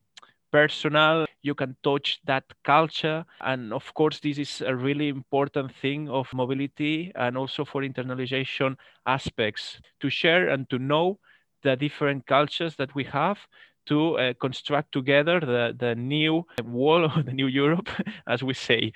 personal 0.51 1.25
you 1.41 1.53
can 1.53 1.75
touch 1.83 2.19
that 2.25 2.43
culture 2.63 3.23
and 3.41 3.71
of 3.71 3.93
course 3.93 4.19
this 4.19 4.37
is 4.37 4.61
a 4.61 4.75
really 4.75 5.07
important 5.07 5.73
thing 5.75 6.09
of 6.09 6.27
mobility 6.33 7.11
and 7.15 7.37
also 7.37 7.63
for 7.63 7.81
internalization 7.81 8.75
aspects 9.05 9.79
to 9.99 10.09
share 10.09 10.49
and 10.49 10.69
to 10.69 10.79
know 10.79 11.19
the 11.63 11.75
different 11.75 12.25
cultures 12.25 12.75
that 12.77 12.93
we 12.95 13.03
have 13.03 13.37
to 13.85 14.17
uh, 14.17 14.33
construct 14.39 14.91
together 14.91 15.39
the, 15.39 15.75
the 15.77 15.95
new 15.95 16.45
wall 16.63 17.05
or 17.05 17.23
the 17.25 17.33
new 17.33 17.47
europe 17.47 17.89
as 18.27 18.43
we 18.43 18.53
say 18.53 18.91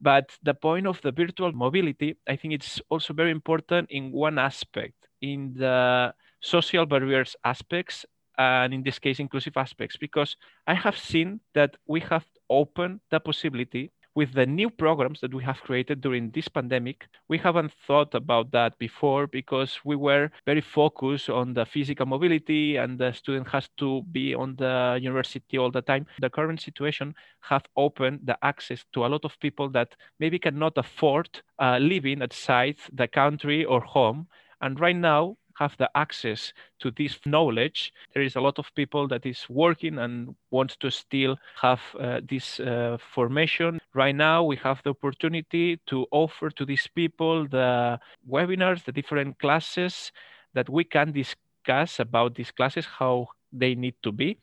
but 0.00 0.36
the 0.42 0.54
point 0.54 0.86
of 0.86 1.00
the 1.02 1.12
virtual 1.12 1.52
mobility, 1.52 2.16
I 2.28 2.36
think 2.36 2.54
it's 2.54 2.80
also 2.88 3.12
very 3.14 3.30
important 3.30 3.90
in 3.90 4.12
one 4.12 4.38
aspect, 4.38 4.94
in 5.20 5.54
the 5.54 6.14
social 6.40 6.86
barriers 6.86 7.36
aspects, 7.44 8.06
and 8.38 8.72
in 8.72 8.82
this 8.82 8.98
case, 8.98 9.20
inclusive 9.20 9.56
aspects, 9.56 9.96
because 9.96 10.36
I 10.66 10.74
have 10.74 10.96
seen 10.96 11.40
that 11.54 11.76
we 11.86 12.00
have 12.00 12.24
opened 12.48 13.00
the 13.10 13.20
possibility 13.20 13.92
with 14.14 14.32
the 14.34 14.46
new 14.46 14.70
programs 14.70 15.20
that 15.20 15.32
we 15.34 15.42
have 15.44 15.60
created 15.60 16.00
during 16.00 16.30
this 16.30 16.48
pandemic, 16.48 17.06
we 17.28 17.38
haven't 17.38 17.72
thought 17.86 18.14
about 18.14 18.50
that 18.50 18.76
before 18.78 19.26
because 19.26 19.78
we 19.84 19.96
were 19.96 20.30
very 20.46 20.60
focused 20.60 21.30
on 21.30 21.54
the 21.54 21.64
physical 21.64 22.06
mobility 22.06 22.76
and 22.76 22.98
the 22.98 23.12
student 23.12 23.48
has 23.48 23.68
to 23.78 24.02
be 24.10 24.34
on 24.34 24.56
the 24.56 24.98
university 25.00 25.58
all 25.58 25.70
the 25.70 25.82
time. 25.82 26.06
The 26.20 26.30
current 26.30 26.60
situation 26.60 27.14
have 27.40 27.64
opened 27.76 28.20
the 28.24 28.36
access 28.44 28.84
to 28.92 29.06
a 29.06 29.08
lot 29.08 29.24
of 29.24 29.38
people 29.40 29.68
that 29.70 29.94
maybe 30.18 30.38
cannot 30.38 30.76
afford 30.76 31.42
uh, 31.58 31.78
living 31.78 32.22
outside 32.22 32.76
the 32.92 33.08
country 33.08 33.64
or 33.64 33.80
home. 33.80 34.26
And 34.60 34.78
right 34.78 34.96
now, 34.96 35.36
have 35.60 35.76
the 35.78 35.90
access 35.94 36.52
to 36.80 36.90
this 36.92 37.18
knowledge 37.26 37.92
there 38.14 38.22
is 38.22 38.36
a 38.36 38.40
lot 38.40 38.58
of 38.58 38.74
people 38.74 39.06
that 39.08 39.24
is 39.26 39.46
working 39.48 39.98
and 39.98 40.34
want 40.50 40.76
to 40.80 40.90
still 40.90 41.36
have 41.60 41.80
uh, 41.98 42.20
this 42.28 42.60
uh, 42.60 42.96
formation. 43.14 43.78
Right 43.94 44.14
now 44.14 44.42
we 44.42 44.56
have 44.56 44.80
the 44.82 44.90
opportunity 44.90 45.78
to 45.86 46.06
offer 46.10 46.50
to 46.50 46.64
these 46.64 46.88
people 46.94 47.46
the 47.46 47.98
webinars 48.28 48.84
the 48.84 48.92
different 48.92 49.38
classes 49.38 50.12
that 50.54 50.68
we 50.68 50.84
can 50.84 51.12
discuss 51.12 52.00
about 52.00 52.34
these 52.34 52.50
classes 52.50 52.86
how 52.86 53.28
they 53.52 53.74
need 53.74 53.94
to 54.02 54.12
be. 54.12 54.38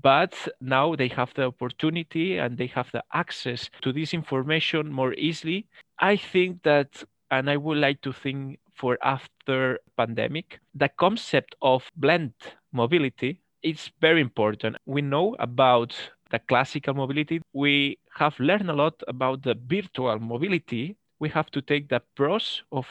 But 0.00 0.34
now 0.60 0.94
they 0.94 1.08
have 1.08 1.34
the 1.34 1.44
opportunity 1.46 2.38
and 2.38 2.56
they 2.56 2.68
have 2.68 2.90
the 2.92 3.04
access 3.12 3.68
to 3.82 3.92
this 3.92 4.14
information 4.14 4.90
more 4.92 5.14
easily. 5.14 5.66
I 5.98 6.16
think 6.16 6.62
that 6.62 7.04
and 7.32 7.48
i 7.48 7.56
would 7.56 7.78
like 7.78 8.00
to 8.02 8.12
think 8.12 8.58
for 8.74 8.98
after 9.02 9.78
pandemic. 9.96 10.60
The 10.74 10.88
concept 10.88 11.54
of 11.62 11.90
blend 11.96 12.32
mobility 12.72 13.40
is 13.62 13.90
very 14.00 14.20
important. 14.20 14.76
We 14.86 15.02
know 15.02 15.36
about 15.38 15.94
the 16.30 16.38
classical 16.38 16.94
mobility. 16.94 17.40
We 17.52 17.98
have 18.16 18.38
learned 18.40 18.70
a 18.70 18.74
lot 18.74 19.02
about 19.08 19.42
the 19.42 19.54
virtual 19.54 20.18
mobility. 20.18 20.96
We 21.18 21.28
have 21.30 21.50
to 21.52 21.62
take 21.62 21.88
the 21.88 22.02
pros 22.16 22.62
of 22.72 22.86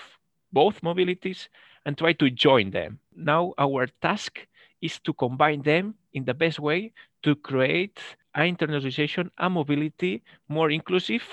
both 0.52 0.82
mobilities 0.82 1.48
and 1.86 1.98
try 1.98 2.14
to 2.14 2.30
join 2.30 2.72
them. 2.72 3.00
Now 3.16 3.54
our 3.58 3.88
task 4.02 4.48
is 4.82 5.00
to 5.00 5.14
combine 5.14 5.62
them 5.64 5.96
in 6.14 6.26
the 6.26 6.34
best 6.34 6.60
way 6.60 6.94
to 7.24 7.36
create 7.36 8.00
an 8.36 8.56
internalization 8.56 9.30
and 9.38 9.54
mobility 9.54 10.24
more 10.48 10.70
inclusive 10.72 11.24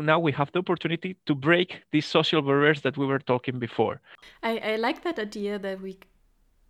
now 0.00 0.18
we 0.18 0.32
have 0.32 0.50
the 0.52 0.60
opportunity 0.60 1.16
to 1.26 1.34
break 1.34 1.82
these 1.92 2.06
social 2.06 2.40
barriers 2.42 2.80
that 2.82 2.96
we 2.96 3.06
were 3.06 3.18
talking 3.18 3.58
before. 3.58 4.00
I, 4.42 4.58
I 4.58 4.76
like 4.76 5.04
that 5.04 5.18
idea 5.18 5.58
that 5.58 5.80
we 5.80 5.98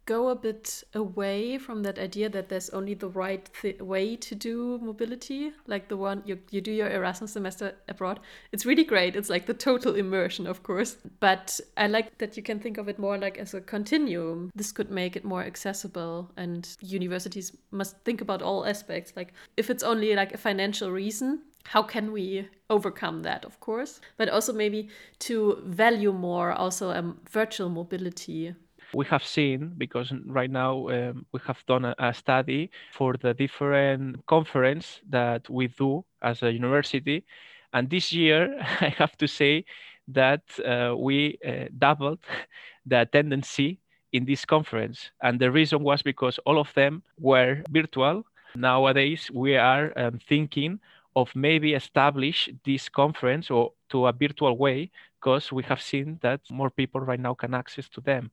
go 0.04 0.30
a 0.30 0.34
bit 0.34 0.82
away 0.94 1.58
from 1.58 1.82
that 1.84 1.98
idea 1.98 2.28
that 2.28 2.48
there's 2.48 2.70
only 2.70 2.94
the 2.94 3.08
right 3.08 3.48
way 3.80 4.16
to 4.16 4.34
do 4.34 4.78
mobility, 4.82 5.52
like 5.66 5.88
the 5.88 5.96
one 5.96 6.22
you, 6.26 6.38
you 6.50 6.60
do 6.60 6.72
your 6.72 6.90
Erasmus 6.90 7.32
semester 7.32 7.74
abroad. 7.88 8.18
It's 8.50 8.66
really 8.66 8.84
great. 8.84 9.14
It's 9.14 9.30
like 9.30 9.46
the 9.46 9.54
total 9.54 9.94
immersion, 9.94 10.46
of 10.46 10.62
course. 10.62 10.96
But 11.20 11.60
I 11.76 11.86
like 11.86 12.18
that 12.18 12.36
you 12.36 12.42
can 12.42 12.58
think 12.58 12.78
of 12.78 12.88
it 12.88 12.98
more 12.98 13.16
like 13.16 13.38
as 13.38 13.54
a 13.54 13.60
continuum. 13.60 14.50
This 14.54 14.72
could 14.72 14.90
make 14.90 15.14
it 15.14 15.24
more 15.24 15.42
accessible, 15.42 16.30
and 16.36 16.68
universities 16.80 17.56
must 17.70 17.96
think 18.04 18.20
about 18.20 18.42
all 18.42 18.66
aspects. 18.66 19.12
Like, 19.14 19.32
if 19.56 19.70
it's 19.70 19.84
only 19.84 20.14
like 20.16 20.34
a 20.34 20.38
financial 20.38 20.90
reason, 20.90 21.42
how 21.64 21.82
can 21.82 22.12
we 22.12 22.48
overcome 22.70 23.22
that 23.22 23.44
of 23.44 23.60
course 23.60 24.00
but 24.16 24.28
also 24.28 24.52
maybe 24.52 24.88
to 25.18 25.58
value 25.64 26.12
more 26.12 26.52
also 26.52 26.90
um, 26.90 27.18
virtual 27.30 27.68
mobility? 27.68 28.54
We 28.94 29.06
have 29.06 29.24
seen 29.24 29.72
because 29.78 30.12
right 30.26 30.50
now 30.50 30.88
um, 30.88 31.24
we 31.32 31.40
have 31.46 31.64
done 31.66 31.86
a, 31.86 31.94
a, 31.98 32.12
study 32.12 32.70
for 32.92 33.14
the 33.14 33.32
different 33.32 34.26
conference 34.26 35.00
that 35.08 35.48
we 35.48 35.68
do 35.68 36.04
as 36.20 36.42
a 36.42 36.52
university 36.52 37.24
and 37.72 37.88
this 37.88 38.12
year 38.12 38.54
i 38.80 38.88
have 38.88 39.16
to 39.16 39.26
say 39.26 39.64
that 40.08 40.42
uh, 40.66 40.94
we 40.96 41.38
uh, 41.46 41.68
doubled 41.78 42.18
the 42.86 43.08
tendency 43.12 43.78
in 44.12 44.24
this 44.24 44.44
conference 44.44 45.10
and 45.22 45.40
the 45.40 45.50
reason 45.50 45.82
was 45.82 46.02
because 46.02 46.38
all 46.44 46.58
of 46.58 46.72
them 46.74 47.02
were 47.18 47.62
virtual. 47.70 48.24
Nowadays 48.54 49.30
we 49.32 49.56
are 49.56 49.92
um, 49.96 50.18
thinking 50.28 50.80
of 51.14 51.34
maybe 51.34 51.74
establish 51.74 52.48
this 52.64 52.88
conference 52.88 53.50
or 53.50 53.72
to 53.90 54.06
a 54.06 54.12
virtual 54.12 54.56
way 54.56 54.90
because 55.22 55.52
we 55.52 55.62
have 55.62 55.80
seen 55.80 56.18
that 56.20 56.40
more 56.50 56.70
people 56.70 57.00
right 57.00 57.20
now 57.20 57.32
can 57.32 57.54
access 57.54 57.88
to 57.88 58.00
them. 58.00 58.30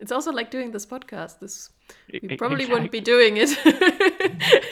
It's 0.00 0.10
also 0.10 0.32
like 0.32 0.50
doing 0.50 0.72
this 0.72 0.84
podcast. 0.84 1.38
This 1.38 1.70
we 2.12 2.36
probably 2.36 2.64
exactly. 2.64 2.66
wouldn't 2.72 2.90
be 2.90 3.00
doing 3.00 3.36
it 3.36 3.50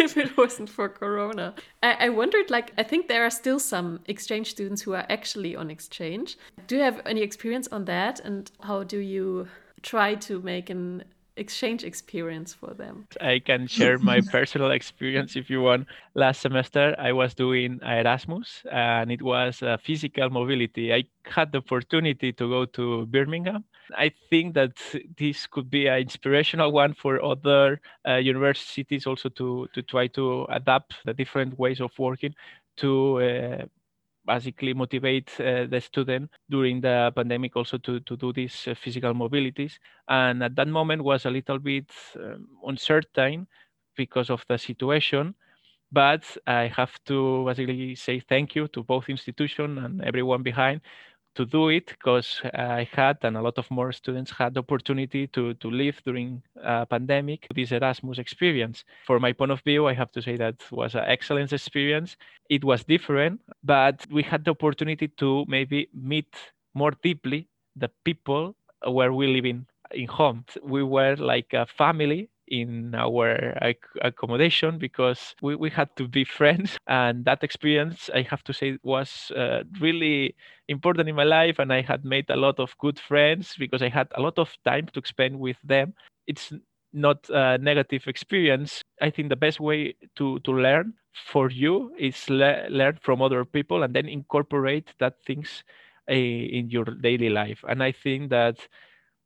if 0.00 0.16
it 0.16 0.36
wasn't 0.36 0.68
for 0.68 0.88
Corona. 0.88 1.54
I, 1.82 2.06
I 2.06 2.08
wondered, 2.08 2.50
like, 2.50 2.72
I 2.76 2.82
think 2.82 3.06
there 3.06 3.24
are 3.24 3.30
still 3.30 3.60
some 3.60 4.00
exchange 4.06 4.50
students 4.50 4.82
who 4.82 4.94
are 4.94 5.06
actually 5.08 5.54
on 5.54 5.70
exchange. 5.70 6.36
Do 6.66 6.76
you 6.76 6.82
have 6.82 7.00
any 7.06 7.22
experience 7.22 7.68
on 7.70 7.84
that, 7.84 8.18
and 8.20 8.50
how 8.62 8.82
do 8.82 8.98
you 8.98 9.46
try 9.82 10.14
to 10.14 10.40
make 10.42 10.70
an 10.70 11.04
exchange 11.40 11.82
experience 11.82 12.52
for 12.52 12.74
them? 12.74 13.08
I 13.20 13.40
can 13.40 13.66
share 13.66 13.98
my 13.98 14.20
personal 14.30 14.70
experience 14.70 15.34
if 15.34 15.50
you 15.50 15.62
want. 15.62 15.88
Last 16.14 16.42
semester, 16.42 16.94
I 16.98 17.12
was 17.12 17.34
doing 17.34 17.80
Erasmus 17.82 18.62
and 18.70 19.10
it 19.10 19.22
was 19.22 19.62
uh, 19.62 19.78
physical 19.82 20.30
mobility. 20.30 20.92
I 20.92 21.04
had 21.24 21.50
the 21.50 21.58
opportunity 21.58 22.32
to 22.32 22.48
go 22.48 22.64
to 22.66 23.06
Birmingham. 23.06 23.64
I 23.96 24.12
think 24.28 24.54
that 24.54 24.72
this 25.18 25.46
could 25.46 25.70
be 25.70 25.88
an 25.88 25.98
inspirational 25.98 26.70
one 26.70 26.94
for 26.94 27.24
other 27.24 27.80
uh, 28.06 28.16
universities 28.16 29.06
also 29.06 29.28
to, 29.30 29.66
to 29.74 29.82
try 29.82 30.06
to 30.08 30.46
adapt 30.50 30.94
the 31.04 31.14
different 31.14 31.58
ways 31.58 31.80
of 31.80 31.90
working 31.98 32.34
to 32.76 33.20
uh, 33.20 33.64
basically 34.26 34.74
motivate 34.74 35.30
uh, 35.40 35.66
the 35.66 35.80
student 35.80 36.30
during 36.48 36.80
the 36.80 37.12
pandemic 37.14 37.56
also 37.56 37.78
to, 37.78 38.00
to 38.00 38.16
do 38.16 38.32
these 38.32 38.68
uh, 38.68 38.74
physical 38.74 39.14
mobilities. 39.14 39.78
And 40.08 40.42
at 40.42 40.56
that 40.56 40.68
moment 40.68 41.02
was 41.02 41.26
a 41.26 41.30
little 41.30 41.58
bit 41.58 41.90
um, 42.16 42.46
uncertain 42.66 43.46
because 43.96 44.30
of 44.30 44.44
the 44.48 44.58
situation. 44.58 45.34
But 45.92 46.24
I 46.46 46.68
have 46.68 46.92
to 47.06 47.44
basically 47.46 47.96
say 47.96 48.20
thank 48.20 48.54
you 48.54 48.68
to 48.68 48.82
both 48.84 49.08
institution 49.08 49.78
and 49.78 50.02
everyone 50.02 50.42
behind 50.42 50.82
to 51.34 51.46
do 51.46 51.68
it 51.68 51.86
because 51.86 52.40
I 52.54 52.88
had 52.92 53.18
and 53.22 53.36
a 53.36 53.42
lot 53.42 53.58
of 53.58 53.70
more 53.70 53.92
students 53.92 54.30
had 54.30 54.54
the 54.54 54.60
opportunity 54.60 55.26
to, 55.28 55.54
to 55.54 55.70
live 55.70 56.00
during 56.04 56.42
a 56.62 56.86
pandemic 56.86 57.46
this 57.54 57.72
Erasmus 57.72 58.18
experience. 58.18 58.84
For 59.06 59.20
my 59.20 59.32
point 59.32 59.52
of 59.52 59.60
view, 59.62 59.86
I 59.86 59.94
have 59.94 60.12
to 60.12 60.22
say 60.22 60.36
that 60.36 60.56
was 60.70 60.94
an 60.94 61.04
excellent 61.06 61.52
experience. 61.52 62.16
It 62.48 62.64
was 62.64 62.84
different, 62.84 63.40
but 63.62 64.06
we 64.10 64.22
had 64.22 64.44
the 64.44 64.50
opportunity 64.52 65.08
to 65.08 65.44
maybe 65.48 65.88
meet 65.94 66.34
more 66.74 66.92
deeply 67.02 67.48
the 67.76 67.90
people 68.04 68.56
where 68.86 69.12
we 69.12 69.26
live 69.26 69.44
in 69.44 69.66
in 69.92 70.06
home. 70.06 70.44
We 70.62 70.82
were 70.84 71.16
like 71.16 71.52
a 71.52 71.66
family 71.66 72.30
in 72.50 72.94
our 72.94 73.56
accommodation 74.02 74.78
because 74.78 75.34
we, 75.42 75.54
we 75.56 75.70
had 75.70 75.88
to 75.96 76.08
be 76.08 76.24
friends 76.38 76.76
and 76.86 77.24
that 77.24 77.42
experience 77.42 78.10
i 78.14 78.22
have 78.22 78.42
to 78.44 78.52
say 78.52 78.76
was 78.82 79.30
uh, 79.36 79.62
really 79.80 80.34
important 80.68 81.08
in 81.08 81.14
my 81.14 81.24
life 81.24 81.58
and 81.58 81.72
i 81.72 81.80
had 81.80 82.04
made 82.04 82.28
a 82.30 82.36
lot 82.36 82.58
of 82.58 82.76
good 82.78 82.98
friends 82.98 83.54
because 83.58 83.82
i 83.82 83.88
had 83.88 84.08
a 84.16 84.20
lot 84.20 84.38
of 84.38 84.54
time 84.64 84.86
to 84.92 85.00
spend 85.04 85.38
with 85.38 85.56
them. 85.64 85.94
It's 86.26 86.52
not 86.92 87.28
a 87.30 87.58
negative 87.58 88.06
experience. 88.08 88.82
I 89.00 89.10
think 89.10 89.28
the 89.28 89.36
best 89.36 89.60
way 89.60 89.94
to 90.16 90.38
to 90.40 90.52
learn 90.52 90.94
for 91.12 91.50
you 91.50 91.92
is 91.98 92.28
le- 92.28 92.66
learn 92.68 92.98
from 93.02 93.22
other 93.22 93.44
people 93.44 93.82
and 93.82 93.94
then 93.94 94.08
incorporate 94.08 94.94
that 94.98 95.14
things 95.26 95.64
uh, 96.10 96.14
in 96.14 96.70
your 96.70 96.84
daily 96.84 97.30
life. 97.30 97.64
And 97.68 97.82
i 97.82 97.92
think 97.92 98.30
that 98.30 98.66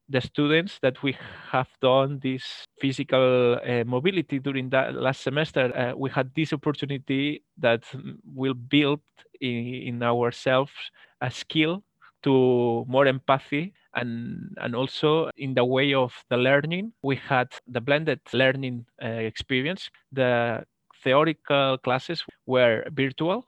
the 0.09 0.21
students 0.21 0.79
that 0.83 1.03
we 1.03 1.17
have 1.51 1.69
done 1.81 2.21
this 2.23 2.67
physical 2.81 3.59
uh, 3.65 3.85
mobility 3.85 4.39
during 4.39 4.69
that 4.71 4.95
last 4.95 5.23
semester, 5.23 5.73
uh, 5.77 5.97
we 5.97 6.11
had 6.11 6.31
this 6.35 6.53
opportunity 6.53 7.43
that 7.59 7.85
will 8.25 8.55
build 8.55 9.01
in, 9.41 9.65
in 9.89 10.03
ourselves 10.03 10.73
a 11.21 11.31
skill 11.31 11.83
to 12.23 12.85
more 12.89 13.07
empathy 13.07 13.73
and 13.95 14.57
and 14.61 14.75
also 14.75 15.31
in 15.37 15.55
the 15.55 15.65
way 15.65 15.95
of 15.95 16.13
the 16.31 16.37
learning. 16.37 16.93
We 17.03 17.17
had 17.17 17.49
the 17.67 17.81
blended 17.81 18.21
learning 18.33 18.87
uh, 19.03 19.07
experience. 19.07 19.91
The 20.13 20.65
theoretical 21.03 21.79
classes 21.79 22.25
were 22.47 22.85
virtual 22.93 23.45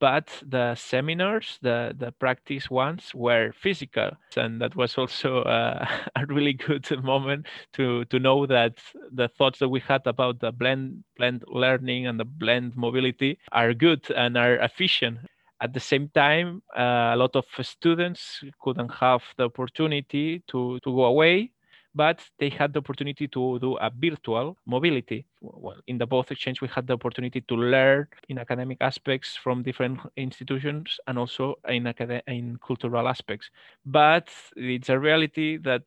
but 0.00 0.42
the 0.48 0.74
seminars, 0.74 1.58
the, 1.60 1.94
the 1.96 2.10
practice 2.12 2.70
ones 2.70 3.12
were 3.14 3.52
physical. 3.52 4.10
And 4.36 4.60
that 4.60 4.74
was 4.74 4.96
also 4.96 5.42
uh, 5.42 5.86
a 6.16 6.26
really 6.26 6.54
good 6.54 6.88
moment 7.04 7.46
to, 7.74 8.06
to 8.06 8.18
know 8.18 8.46
that 8.46 8.78
the 9.12 9.28
thoughts 9.28 9.58
that 9.58 9.68
we 9.68 9.80
had 9.80 10.06
about 10.06 10.40
the 10.40 10.52
blend, 10.52 11.04
blend 11.16 11.44
learning 11.46 12.06
and 12.06 12.18
the 12.18 12.24
blend 12.24 12.76
mobility 12.76 13.38
are 13.52 13.74
good 13.74 14.10
and 14.10 14.36
are 14.36 14.54
efficient. 14.56 15.18
At 15.62 15.74
the 15.74 15.80
same 15.80 16.08
time, 16.14 16.62
uh, 16.74 17.12
a 17.12 17.16
lot 17.16 17.36
of 17.36 17.44
students 17.60 18.42
couldn't 18.62 18.94
have 18.94 19.22
the 19.36 19.44
opportunity 19.44 20.42
to, 20.48 20.80
to 20.82 20.90
go 20.90 21.04
away 21.04 21.52
but 21.94 22.20
they 22.38 22.48
had 22.48 22.72
the 22.72 22.78
opportunity 22.78 23.26
to 23.28 23.58
do 23.58 23.76
a 23.76 23.90
virtual 23.90 24.56
mobility. 24.66 25.26
Well, 25.40 25.80
in 25.86 25.98
the 25.98 26.06
both 26.06 26.30
exchange, 26.30 26.60
we 26.60 26.68
had 26.68 26.86
the 26.86 26.94
opportunity 26.94 27.40
to 27.40 27.54
learn 27.54 28.06
in 28.28 28.38
academic 28.38 28.78
aspects 28.80 29.36
from 29.36 29.62
different 29.62 30.00
institutions 30.16 30.98
and 31.06 31.18
also 31.18 31.56
in 31.68 31.86
acad- 31.86 32.22
in 32.26 32.58
cultural 32.64 33.08
aspects. 33.08 33.50
But 33.84 34.28
it's 34.56 34.88
a 34.88 34.98
reality 34.98 35.56
that 35.58 35.82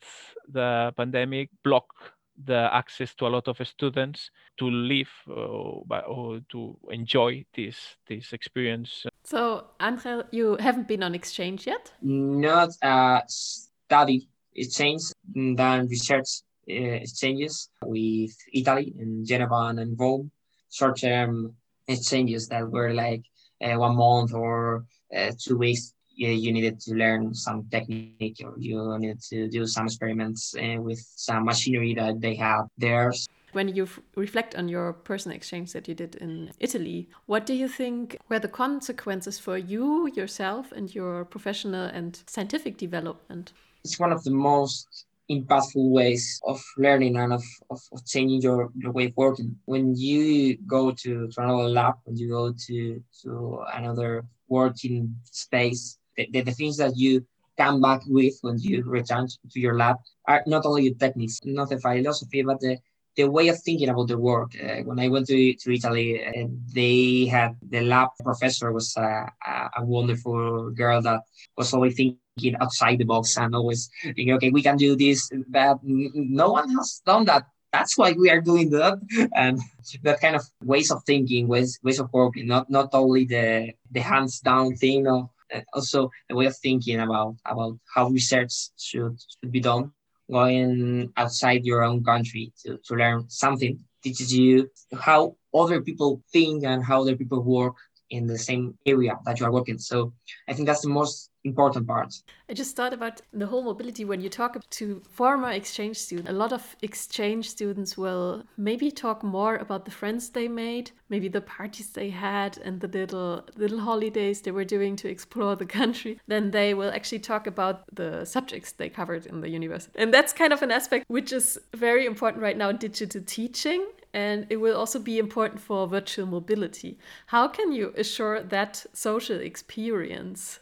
the 0.48 0.94
pandemic 0.98 1.50
blocked 1.64 1.98
the 2.46 2.70
access 2.74 3.14
to 3.16 3.28
a 3.28 3.30
lot 3.30 3.48
of 3.48 3.66
students 3.68 4.32
to 4.58 4.66
live 4.66 5.12
uh, 5.30 6.00
or 6.08 6.40
to 6.50 6.78
enjoy 6.90 7.46
this 7.56 7.78
this 8.08 8.34
experience. 8.34 9.06
So, 9.24 9.66
Andre, 9.80 10.24
you 10.32 10.58
haven't 10.60 10.88
been 10.88 11.04
on 11.04 11.16
exchange 11.16 11.68
yet? 11.68 11.94
Not 12.02 12.70
a 12.82 13.22
study 13.28 14.28
exchange 14.56 15.02
than 15.34 15.88
research 15.88 16.42
uh, 16.70 16.74
exchanges 16.74 17.70
with 17.84 18.36
Italy 18.54 18.94
and 19.00 19.26
Geneva 19.26 19.74
and 19.78 20.00
Rome, 20.00 20.32
short-term 20.72 21.54
exchanges 21.88 22.48
that 22.48 22.70
were 22.70 22.94
like 22.94 23.24
uh, 23.62 23.76
one 23.78 23.96
month 23.96 24.34
or 24.34 24.86
uh, 25.16 25.32
two 25.38 25.58
weeks. 25.58 25.94
You, 26.16 26.30
you 26.30 26.52
needed 26.52 26.80
to 26.82 26.94
learn 26.94 27.34
some 27.34 27.68
technique 27.72 28.40
or 28.46 28.54
you 28.58 28.98
needed 29.00 29.22
to 29.30 29.50
do 29.50 29.66
some 29.66 29.88
experiments 29.88 30.56
uh, 30.56 30.80
with 30.80 31.04
some 31.16 31.46
machinery 31.46 31.96
that 31.96 32.22
they 32.22 32.36
have 32.36 32.68
there. 32.78 33.12
When 33.52 33.76
you 33.76 33.88
reflect 34.16 34.56
on 34.56 34.68
your 34.68 34.94
personal 34.94 35.36
exchange 35.36 35.74
that 35.74 35.88
you 35.88 35.94
did 35.94 36.16
in 36.16 36.52
Italy, 36.60 37.10
what 37.26 37.46
do 37.46 37.54
you 37.54 37.68
think 37.68 38.18
were 38.30 38.40
the 38.40 38.48
consequences 38.48 39.38
for 39.38 39.58
you, 39.58 40.08
yourself, 40.16 40.72
and 40.72 40.94
your 40.94 41.26
professional 41.26 41.86
and 41.86 42.22
scientific 42.26 42.78
development? 42.78 43.54
It's 43.84 44.00
one 44.00 44.12
of 44.12 44.24
the 44.24 44.32
most 44.32 45.06
impactful 45.30 45.90
ways 45.90 46.42
of 46.46 46.62
learning 46.78 47.16
and 47.18 47.34
of, 47.34 47.44
of, 47.70 47.82
of, 47.92 48.06
changing 48.06 48.42
your, 48.42 48.70
your 48.76 48.92
way 48.92 49.06
of 49.06 49.14
working. 49.16 49.56
When 49.66 49.96
you 49.96 50.58
go 50.68 50.92
to, 50.92 51.28
to 51.28 51.42
another 51.42 51.70
lab, 51.70 51.96
when 52.04 52.18
you 52.18 52.30
go 52.30 52.54
to, 52.68 53.04
to 53.24 53.64
another 53.74 54.26
working 54.48 55.16
space, 55.24 55.98
the, 56.18 56.28
the, 56.32 56.42
the 56.42 56.52
things 56.52 56.78
that 56.78 56.98
you 56.98 57.26
come 57.58 57.82
back 57.82 58.02
with 58.08 58.36
when 58.42 58.60
you 58.60 58.84
return 58.84 59.28
to 59.28 59.60
your 59.60 59.78
lab 59.78 59.98
are 60.28 60.44
not 60.48 60.66
only 60.66 60.90
the 60.90 60.96
techniques, 60.96 61.40
not 61.44 61.70
the 61.70 61.80
philosophy, 61.80 62.42
but 62.42 62.60
the, 62.60 62.78
the 63.16 63.26
way 63.26 63.48
of 63.48 63.62
thinking 63.62 63.90
about 63.90 64.08
the 64.08 64.18
work. 64.18 64.52
Uh, 64.62 64.82
when 64.84 65.00
I 65.00 65.08
went 65.08 65.28
to, 65.28 65.54
to 65.54 65.74
Italy, 65.74 66.26
uh, 66.26 66.48
they 66.74 67.26
had 67.26 67.56
the 67.70 67.82
lab 67.82 68.10
professor 68.24 68.72
was 68.72 68.96
a, 68.98 69.32
a, 69.46 69.70
a, 69.78 69.86
wonderful 69.86 70.72
girl 70.72 71.02
that 71.02 71.22
was 71.56 71.74
always 71.74 71.96
thinking 71.96 72.18
get 72.38 72.60
outside 72.62 72.98
the 72.98 73.06
box 73.06 73.38
and 73.38 73.56
always 73.56 73.90
thinking, 74.02 74.32
okay, 74.34 74.50
we 74.50 74.64
can 74.64 74.78
do 74.78 74.96
this, 74.96 75.30
but 75.48 75.80
no 75.84 76.52
one 76.52 76.70
has 76.70 77.02
done 77.06 77.26
that. 77.26 77.46
That's 77.72 77.98
why 77.98 78.12
we 78.12 78.30
are 78.30 78.42
doing 78.42 78.70
that, 78.70 79.00
and 79.36 79.60
that 80.04 80.22
kind 80.22 80.36
of 80.36 80.44
ways 80.64 80.92
of 80.92 81.04
thinking, 81.06 81.48
ways 81.48 81.80
ways 81.82 82.00
of 82.00 82.14
working, 82.14 82.46
not 82.46 82.70
not 82.70 82.90
only 82.94 83.26
the 83.26 83.74
the 83.90 84.00
hands 84.00 84.40
down 84.42 84.76
thing, 84.76 85.08
of, 85.08 85.30
uh, 85.52 85.62
also 85.74 86.12
the 86.30 86.36
way 86.36 86.46
of 86.46 86.56
thinking 86.58 87.00
about 87.00 87.36
about 87.46 87.80
how 87.96 88.10
research 88.10 88.54
should 88.78 89.18
should 89.18 89.52
be 89.52 89.60
done. 89.60 89.92
Going 90.32 91.12
outside 91.18 91.66
your 91.66 91.84
own 91.84 92.04
country 92.04 92.54
to, 92.64 92.78
to 92.86 92.96
learn 92.96 93.26
something 93.28 93.80
teaches 94.04 94.36
you 94.36 94.70
how 94.94 95.36
other 95.54 95.82
people 95.82 96.22
think 96.32 96.64
and 96.64 96.84
how 96.84 97.02
other 97.02 97.16
people 97.16 97.42
work 97.42 97.76
in 98.14 98.28
the 98.28 98.38
same 98.38 98.78
area 98.86 99.18
that 99.26 99.40
you 99.40 99.46
are 99.46 99.52
working. 99.52 99.78
So 99.80 100.14
I 100.48 100.54
think 100.54 100.68
that's 100.68 100.82
the 100.82 100.90
most 100.90 101.32
important 101.44 101.88
part. 101.88 102.14
I 102.48 102.54
just 102.54 102.76
thought 102.76 102.94
about 102.94 103.22
the 103.34 103.48
whole 103.48 103.64
mobility 103.64 104.06
when 104.06 104.22
you 104.22 104.30
talk 104.30 104.54
to 104.70 105.02
former 105.12 105.52
exchange 105.52 105.98
students. 105.98 106.30
A 106.30 106.34
lot 106.34 106.54
of 106.54 106.76
exchange 106.82 107.50
students 107.50 107.98
will 107.98 108.44
maybe 108.56 108.92
talk 108.92 109.24
more 109.24 109.56
about 109.56 109.86
the 109.86 109.92
friends 109.92 110.30
they 110.30 110.48
made, 110.48 110.92
maybe 111.10 111.28
the 111.28 111.42
parties 111.42 111.90
they 111.90 112.12
had 112.12 112.58
and 112.60 112.80
the 112.80 112.88
little 112.88 113.44
little 113.58 113.80
holidays 113.80 114.42
they 114.42 114.52
were 114.52 114.64
doing 114.76 114.96
to 114.98 115.10
explore 115.10 115.56
the 115.56 115.66
country. 115.66 116.20
Then 116.28 116.52
they 116.52 116.74
will 116.74 116.92
actually 116.92 117.24
talk 117.32 117.48
about 117.48 117.84
the 117.94 118.26
subjects 118.26 118.72
they 118.74 118.90
covered 118.90 119.26
in 119.26 119.42
the 119.42 119.50
university. 119.50 119.98
And 120.00 120.14
that's 120.14 120.34
kind 120.34 120.54
of 120.54 120.62
an 120.62 120.72
aspect 120.72 121.06
which 121.08 121.34
is 121.34 121.60
very 121.74 122.06
important 122.06 122.44
right 122.44 122.58
now 122.58 122.70
in 122.70 122.78
digital 122.78 123.22
teaching 123.26 123.84
and 124.14 124.46
it 124.50 124.58
will 124.58 124.78
also 124.78 125.00
be 125.00 125.18
important 125.18 125.60
for 125.60 125.88
virtual 125.88 126.28
mobility. 126.28 126.98
How 127.28 127.48
can 127.48 127.72
you 127.72 127.94
assure 127.98 128.44
that 128.44 128.86
social 128.94 129.40
experience 129.40 130.60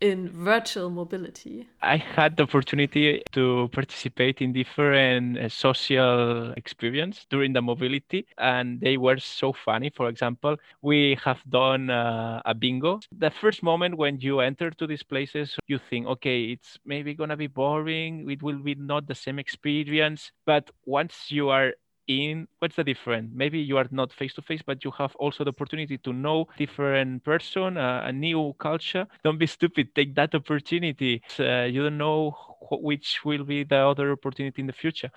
in 0.00 0.28
virtual 0.28 0.90
mobility? 0.90 1.68
I 1.82 1.96
had 1.96 2.36
the 2.36 2.44
opportunity 2.44 3.22
to 3.32 3.68
participate 3.72 4.40
in 4.40 4.52
different 4.52 5.38
uh, 5.38 5.48
social 5.48 6.52
experience 6.56 7.26
during 7.30 7.52
the 7.52 7.62
mobility, 7.62 8.26
and 8.38 8.80
they 8.80 8.96
were 8.96 9.18
so 9.18 9.52
funny. 9.52 9.90
For 9.94 10.08
example, 10.08 10.56
we 10.82 11.18
have 11.24 11.40
done 11.48 11.90
uh, 11.90 12.40
a 12.44 12.54
bingo. 12.54 13.00
The 13.18 13.30
first 13.30 13.62
moment 13.62 13.96
when 13.96 14.18
you 14.20 14.40
enter 14.40 14.70
to 14.70 14.86
these 14.86 15.02
places, 15.02 15.56
you 15.66 15.78
think, 15.78 16.06
okay, 16.06 16.44
it's 16.44 16.78
maybe 16.84 17.14
gonna 17.14 17.36
be 17.36 17.46
boring. 17.46 18.30
It 18.30 18.42
will 18.42 18.58
be 18.58 18.74
not 18.74 19.06
the 19.06 19.14
same 19.14 19.38
experience. 19.38 20.32
But 20.46 20.70
once 20.86 21.30
you 21.30 21.50
are 21.50 21.72
in 22.10 22.48
what's 22.58 22.76
the 22.76 22.84
difference? 22.84 23.30
Maybe 23.32 23.60
you 23.60 23.76
are 23.78 23.86
not 23.90 24.12
face 24.12 24.34
to 24.34 24.42
face 24.42 24.62
but 24.66 24.84
you 24.84 24.90
have 24.98 25.14
also 25.16 25.44
the 25.44 25.50
opportunity 25.50 25.96
to 25.98 26.12
know 26.12 26.46
different 26.58 27.24
person 27.24 27.76
uh, 27.76 28.02
a 28.04 28.12
new 28.12 28.54
culture. 28.58 29.06
Don't 29.24 29.38
be 29.38 29.46
stupid. 29.46 29.94
Take 29.94 30.14
that 30.16 30.34
opportunity. 30.34 31.22
Uh, 31.38 31.62
you 31.74 31.82
don't 31.82 31.98
know 31.98 32.34
which 32.70 33.20
will 33.24 33.44
be 33.44 33.64
the 33.64 33.76
other 33.76 34.12
opportunity 34.12 34.60
in 34.62 34.66
the 34.66 34.72
future. 34.72 35.10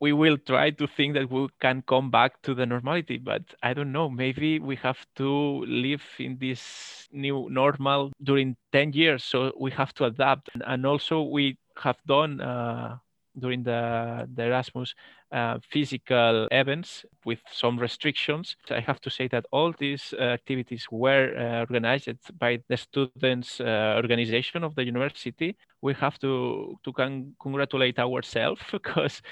We 0.00 0.12
will 0.12 0.38
try 0.38 0.70
to 0.70 0.86
think 0.86 1.14
that 1.14 1.28
we 1.30 1.48
can 1.60 1.82
come 1.82 2.10
back 2.10 2.40
to 2.42 2.54
the 2.54 2.66
normality 2.66 3.18
but 3.18 3.42
i 3.62 3.74
don't 3.74 3.92
know. 3.92 4.08
Maybe 4.08 4.60
we 4.60 4.76
have 4.76 5.00
to 5.16 5.30
live 5.66 6.04
in 6.18 6.38
this 6.38 7.08
new 7.12 7.48
normal 7.50 8.12
during 8.22 8.56
10 8.72 8.92
years 8.92 9.24
so 9.24 9.52
we 9.58 9.70
have 9.72 9.92
to 9.94 10.04
adapt. 10.04 10.50
And 10.64 10.86
also 10.86 11.22
we 11.22 11.58
have 11.82 11.98
done 12.06 12.40
uh, 12.40 12.98
during 13.38 13.62
the, 13.62 14.28
the 14.34 14.44
Erasmus 14.44 14.94
uh, 15.32 15.58
physical 15.70 16.48
events 16.50 17.04
with 17.24 17.40
some 17.50 17.78
restrictions. 17.78 18.56
I 18.70 18.80
have 18.80 19.00
to 19.02 19.10
say 19.10 19.28
that 19.28 19.46
all 19.52 19.72
these 19.78 20.14
uh, 20.18 20.22
activities 20.22 20.86
were 20.90 21.34
uh, 21.36 21.60
organized 21.60 22.08
by 22.38 22.60
the 22.68 22.76
students' 22.76 23.60
uh, 23.60 23.94
organization 23.96 24.64
of 24.64 24.74
the 24.74 24.84
university. 24.84 25.56
We 25.82 25.94
have 25.94 26.18
to, 26.20 26.78
to 26.82 26.92
con- 26.92 27.34
congratulate 27.40 27.98
ourselves 27.98 28.62
because 28.72 29.22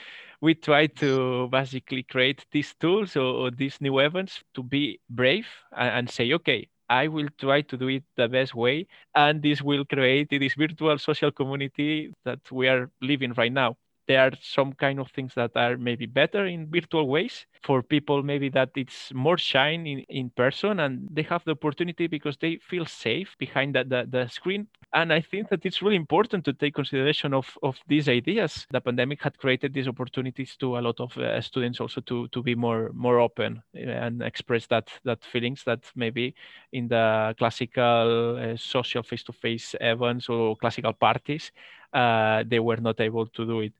we 0.40 0.54
try 0.54 0.86
to 0.86 1.48
basically 1.50 2.02
create 2.02 2.44
these 2.52 2.74
tools 2.74 3.16
or, 3.16 3.46
or 3.46 3.50
these 3.50 3.80
new 3.80 3.98
events 3.98 4.42
to 4.54 4.62
be 4.62 5.00
brave 5.08 5.46
and, 5.76 5.90
and 5.90 6.10
say, 6.10 6.32
okay, 6.34 6.68
I 6.88 7.08
will 7.08 7.28
try 7.38 7.62
to 7.62 7.76
do 7.76 7.88
it 7.88 8.04
the 8.16 8.28
best 8.28 8.54
way. 8.54 8.86
And 9.14 9.42
this 9.42 9.62
will 9.62 9.84
create 9.84 10.30
this 10.30 10.54
virtual 10.54 10.98
social 10.98 11.32
community 11.32 12.12
that 12.24 12.40
we 12.52 12.68
are 12.68 12.90
living 13.00 13.32
right 13.36 13.52
now 13.52 13.76
there 14.06 14.20
are 14.20 14.32
some 14.40 14.72
kind 14.72 15.00
of 15.00 15.10
things 15.10 15.34
that 15.34 15.50
are 15.56 15.76
maybe 15.76 16.06
better 16.06 16.46
in 16.46 16.68
virtual 16.70 17.08
ways 17.08 17.46
for 17.62 17.82
people 17.82 18.22
maybe 18.22 18.48
that 18.48 18.70
it's 18.76 19.12
more 19.12 19.36
shine 19.36 19.86
in, 19.86 19.98
in 20.08 20.30
person 20.30 20.80
and 20.80 21.08
they 21.10 21.22
have 21.22 21.42
the 21.44 21.52
opportunity 21.52 22.06
because 22.06 22.36
they 22.36 22.58
feel 22.68 22.86
safe 22.86 23.34
behind 23.38 23.74
the, 23.74 23.84
the, 23.84 24.06
the 24.08 24.28
screen. 24.28 24.66
And 24.92 25.12
i 25.12 25.20
think 25.20 25.48
that 25.50 25.66
it's 25.66 25.82
really 25.82 25.96
important 25.96 26.44
to 26.44 26.52
take 26.52 26.74
consideration 26.74 27.34
of, 27.34 27.46
of 27.62 27.76
these 27.88 28.08
ideas. 28.08 28.66
The 28.70 28.80
pandemic 28.80 29.22
had 29.22 29.38
created 29.38 29.74
these 29.74 29.88
opportunities 29.88 30.56
to 30.56 30.78
a 30.78 30.80
lot 30.80 31.00
of 31.00 31.16
uh, 31.18 31.40
students 31.40 31.80
also 31.80 32.00
to, 32.02 32.28
to 32.28 32.42
be 32.42 32.54
more 32.54 32.90
more 32.94 33.18
open 33.20 33.62
uh, 33.74 33.80
and 33.80 34.22
express 34.22 34.66
that 34.68 34.90
that 35.04 35.24
feelings 35.24 35.64
that 35.64 35.80
maybe 35.96 36.34
in 36.72 36.88
the 36.88 37.34
classical 37.38 38.38
uh, 38.38 38.56
social 38.56 39.02
face-to-face 39.02 39.74
events 39.80 40.28
or 40.28 40.56
classical 40.56 40.92
parties 40.92 41.52
uh, 41.96 42.44
they 42.46 42.60
were 42.60 42.76
not 42.76 43.00
able 43.00 43.26
to 43.26 43.46
do 43.46 43.60
it. 43.60 43.72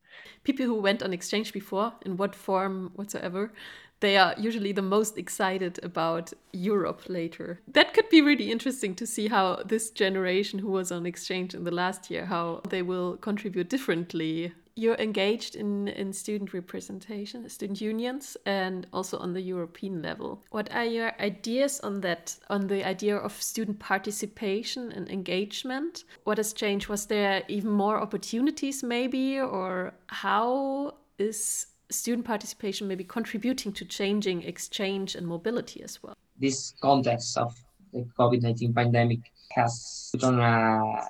People 0.43 0.67
who 0.67 0.81
went 0.81 1.03
on 1.03 1.13
exchange 1.13 1.53
before, 1.53 1.93
in 2.07 2.17
what 2.17 2.35
form 2.35 2.91
whatsoever, 2.95 3.53
they 4.01 4.17
are 4.17 4.35
usually 4.39 4.73
the 4.73 4.83
most 4.83 5.17
excited 5.19 5.79
about 5.83 6.33
Europe 6.53 7.03
later. 7.09 7.61
That 7.69 7.95
could 7.95 8.09
be 8.09 8.21
really 8.21 8.51
interesting 8.51 8.95
to 8.97 9.07
see 9.07 9.29
how 9.29 9.63
this 9.65 9.91
generation 9.91 10.59
who 10.59 10.71
was 10.71 10.91
on 10.91 11.07
exchange 11.07 11.55
in 11.55 11.65
the 11.65 11.71
last 11.71 12.11
year, 12.11 12.27
how 12.27 12.63
they 12.69 12.83
will 12.83 13.17
contribute 13.17 13.69
differently 13.69 14.53
you're 14.77 14.97
engaged 14.97 15.57
in, 15.57 15.89
in 15.89 16.13
student 16.13 16.53
representation, 16.53 17.49
student 17.49 17.81
unions, 17.81 18.37
and 18.45 18.87
also 18.93 19.19
on 19.19 19.33
the 19.33 19.41
European 19.41 20.03
level. 20.03 20.45
What 20.51 20.71
are 20.73 20.85
your 20.85 21.13
ideas 21.19 21.81
on 21.81 22.03
that, 22.03 22.37
on 22.51 22.67
the 22.67 22.87
idea 22.87 23.17
of 23.17 23.33
student 23.43 23.79
participation 23.79 24.93
and 24.93 25.09
engagement? 25.09 26.05
What 26.25 26.37
has 26.37 26.53
changed? 26.53 26.89
Was 26.89 27.07
there 27.07 27.43
even 27.49 27.71
more 27.71 27.99
opportunities, 27.99 28.83
maybe, 28.83 29.41
or 29.41 29.95
how 30.09 30.95
is 31.19 31.69
student 31.91 32.27
participation 32.27 32.87
maybe 32.87 33.05
contributing 33.05 33.73
to 33.73 33.85
changing 33.87 34.43
exchange 34.43 35.15
and 35.15 35.27
mobility 35.27 35.83
as 35.83 36.03
well? 36.03 36.15
This 36.39 36.75
context 36.83 37.39
of 37.39 37.57
the 37.95 38.07
COVID 38.19 38.43
19 38.43 38.75
pandemic 38.75 39.21
has 39.53 40.11
put 40.13 40.25
on 40.25 40.39
a, 40.39 41.01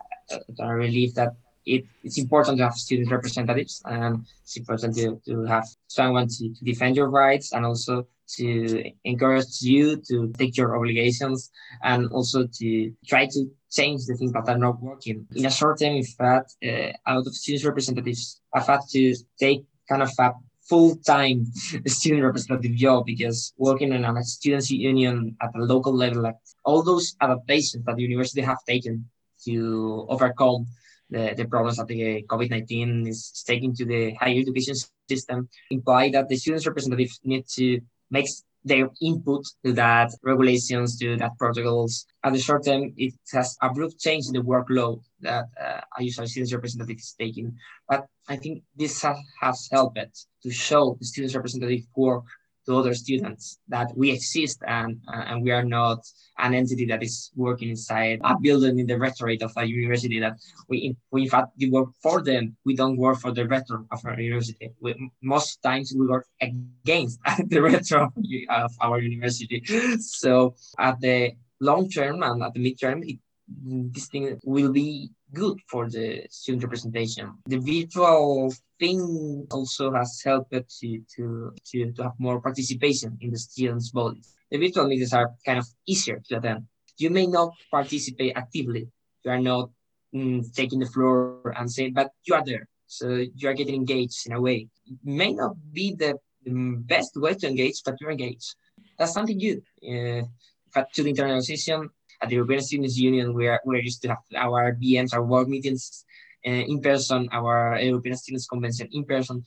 a 0.61 0.73
relief 0.73 1.15
that 1.15 1.35
it, 1.67 1.85
it's 2.05 2.19
important 2.19 2.59
to 2.59 2.65
have 2.65 2.75
student 2.75 3.11
representatives 3.11 3.83
and 3.85 4.25
it's 4.43 4.57
important 4.57 4.95
to, 4.97 5.21
to 5.27 5.45
have 5.45 5.67
someone 5.89 6.29
to, 6.29 6.55
to 6.55 6.65
defend 6.65 6.97
your 6.97 7.11
rights 7.11 7.53
and 7.53 7.67
also 7.67 8.07
to 8.29 8.91
encourage 9.05 9.61
you 9.61 9.97
to 10.09 10.33
take 10.39 10.57
your 10.57 10.77
obligations 10.77 11.51
and 11.83 12.11
also 12.13 12.47
to 12.47 12.93
try 13.07 13.27
to 13.27 13.51
change 13.71 14.07
the 14.07 14.15
things 14.15 14.33
that 14.33 14.49
are 14.49 14.59
not 14.59 14.81
working. 14.81 15.27
In 15.35 15.47
a 15.47 15.51
short 15.51 15.81
term, 15.81 15.97
in 15.97 16.05
fact, 16.05 16.57
uh, 16.65 16.93
a 17.07 17.15
lot 17.15 17.27
of 17.27 17.35
student 17.35 17.65
representatives 17.65 18.41
have 18.55 18.67
had 18.67 18.81
to 18.91 19.15
take 19.39 19.65
kind 19.89 20.03
of 20.03 20.11
a 20.19 20.33
full-time 20.69 21.47
student 21.87 22.25
representative 22.25 22.75
job 22.75 23.07
because 23.07 23.53
working 23.57 23.93
in 23.93 24.05
a 24.05 24.25
students 24.25 24.71
union 24.71 25.37
at 25.41 25.55
a 25.55 25.59
local 25.59 25.95
level, 25.95 26.23
like 26.23 26.37
all 26.65 26.83
those 26.83 27.15
adaptations 27.21 27.85
that 27.85 27.97
the 27.97 28.03
university 28.03 28.41
have 28.41 28.59
taken 28.67 29.09
to 29.45 30.07
overcome 30.09 30.67
the, 31.11 31.35
the 31.37 31.45
problems 31.45 31.77
that 31.77 31.87
the 31.87 32.25
COVID-19 32.29 33.09
is 33.09 33.45
taking 33.47 33.75
to 33.77 33.85
the 33.85 34.15
higher 34.15 34.39
education 34.39 34.75
system 35.09 35.49
imply 35.71 36.11
that 36.11 36.29
the 36.29 36.37
students 36.37 36.67
representatives 36.67 37.21
need 37.25 37.47
to 37.55 37.81
make 38.11 38.29
their 38.65 38.91
input 39.01 39.45
to 39.65 39.73
that 39.73 40.11
regulations, 40.25 40.99
to 40.99 41.17
that 41.17 41.39
protocols. 41.39 42.05
At 42.25 42.33
the 42.33 42.41
short 42.41 42.65
term, 42.65 42.93
it 42.97 43.15
has 43.33 43.57
abrupt 43.63 44.01
change 44.01 44.27
in 44.27 44.33
the 44.33 44.43
workload 44.43 45.03
that 45.21 45.45
uh, 45.61 45.81
a 45.97 46.03
usual 46.03 46.27
students 46.27 46.53
representative 46.53 46.97
is 46.97 47.15
taking. 47.17 47.57
But 47.89 48.07
I 48.29 48.37
think 48.37 48.65
this 48.75 49.01
has, 49.03 49.17
has 49.41 49.69
helped 49.71 50.27
to 50.43 50.51
show 50.51 50.97
the 50.99 51.07
students 51.07 51.37
representative 51.37 51.83
work 51.95 52.25
to 52.67 52.77
other 52.77 52.95
students 52.95 53.59
that 53.69 53.89
we 53.97 54.11
exist 54.11 54.63
and 54.67 54.99
uh, 55.09 55.25
and 55.29 55.43
we 55.43 55.51
are 55.51 55.65
not 55.65 55.99
an 56.39 56.55
entity 56.55 56.85
that 56.87 57.03
is 57.03 57.31
working 57.35 57.71
inside 57.71 58.21
a 58.25 58.39
building 58.39 58.79
in 58.79 58.87
the 58.87 58.99
rectorate 58.99 59.43
of 59.43 59.53
a 59.57 59.65
university 59.65 60.21
that 60.21 60.37
we, 60.69 60.95
we 61.11 61.23
in 61.23 61.29
fact 61.29 61.49
we 61.59 61.71
work 61.71 61.89
for 62.03 62.23
them. 62.23 62.57
We 62.65 62.77
don't 62.77 62.97
work 62.97 63.19
for 63.21 63.33
the 63.33 63.47
rector 63.47 63.85
of 63.91 64.01
our 64.05 64.21
university. 64.21 64.71
We, 64.81 65.11
most 65.23 65.63
times 65.63 65.95
we 65.97 66.07
work 66.07 66.27
against 66.41 67.21
the 67.49 67.61
rector 67.61 67.99
of, 67.99 68.13
of 68.51 68.73
our 68.81 69.01
university. 69.01 69.63
So 69.99 70.55
at 70.79 71.01
the 71.01 71.33
long 71.61 71.89
term 71.89 72.23
and 72.23 72.43
at 72.43 72.53
the 72.55 72.61
midterm 72.61 73.09
it, 73.09 73.19
this 73.49 74.09
thing 74.09 74.39
will 74.45 74.73
be 74.73 75.11
good 75.33 75.59
for 75.69 75.89
the 75.89 76.27
student 76.31 76.65
representation. 76.65 77.33
The 77.47 77.59
virtual 77.59 78.53
thing 78.79 79.47
also 79.51 79.93
has 79.93 80.21
helped 80.25 80.53
to, 80.53 81.01
to, 81.17 81.55
to, 81.65 81.93
to 81.93 82.03
have 82.03 82.13
more 82.19 82.41
participation 82.41 83.17
in 83.21 83.31
the 83.31 83.39
students' 83.39 83.91
bodies. 83.91 84.35
The 84.51 84.59
virtual 84.59 84.87
meetings 84.87 85.13
are 85.13 85.35
kind 85.45 85.59
of 85.59 85.67
easier 85.87 86.21
to 86.29 86.39
attend. 86.39 86.67
You 86.99 87.11
may 87.11 87.27
not 87.27 87.53
participate 87.71 88.33
actively. 88.37 88.89
You 89.25 89.31
are 89.31 89.41
not 89.41 89.71
mm, 90.15 90.53
taking 90.55 90.79
the 90.79 90.87
floor 90.87 91.55
and 91.57 91.71
saying, 91.71 91.93
but 91.95 92.11
you 92.25 92.35
are 92.35 92.45
there. 92.45 92.69
So 92.87 93.25
you 93.35 93.49
are 93.49 93.55
getting 93.55 93.75
engaged 93.75 94.27
in 94.27 94.33
a 94.33 94.41
way. 94.41 94.69
It 94.87 94.99
may 95.05 95.33
not 95.33 95.57
be 95.73 95.95
the, 95.95 96.19
best 96.49 97.17
way 97.17 97.35
to 97.35 97.49
engage, 97.49 97.83
but 97.85 97.97
you're 98.01 98.13
engaged. 98.13 98.55
That's 98.97 99.13
something 99.13 99.37
good. 99.37 99.63
Uh, 99.83 100.29
but 100.73 100.93
to 100.93 101.03
the 101.03 101.13
internalization 101.13 101.89
at 102.21 102.29
the 102.29 102.37
European 102.37 102.61
Students 102.61 102.97
Union, 102.97 103.35
we 103.35 103.49
are 103.49 103.61
we're 103.65 103.83
used 103.83 104.03
to 104.03 104.09
have 104.09 104.19
our 104.37 104.75
BMs, 104.75 105.15
our 105.15 105.25
work 105.25 105.49
meetings 105.49 106.05
uh, 106.47 106.51
in 106.51 106.81
person, 106.81 107.29
our 107.33 107.79
European 107.81 108.17
Students 108.17 108.47
Convention 108.47 108.89
in 108.93 109.05
person. 109.05 109.45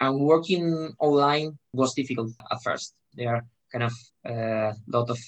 And 0.00 0.18
working 0.20 0.94
online 0.98 1.58
was 1.72 1.94
difficult 1.94 2.32
at 2.50 2.62
first. 2.62 2.94
There 3.14 3.34
are 3.34 3.44
kind 3.70 3.84
of 3.84 3.92
a 4.26 4.32
uh, 4.32 4.72
lot 4.88 5.10
of 5.10 5.18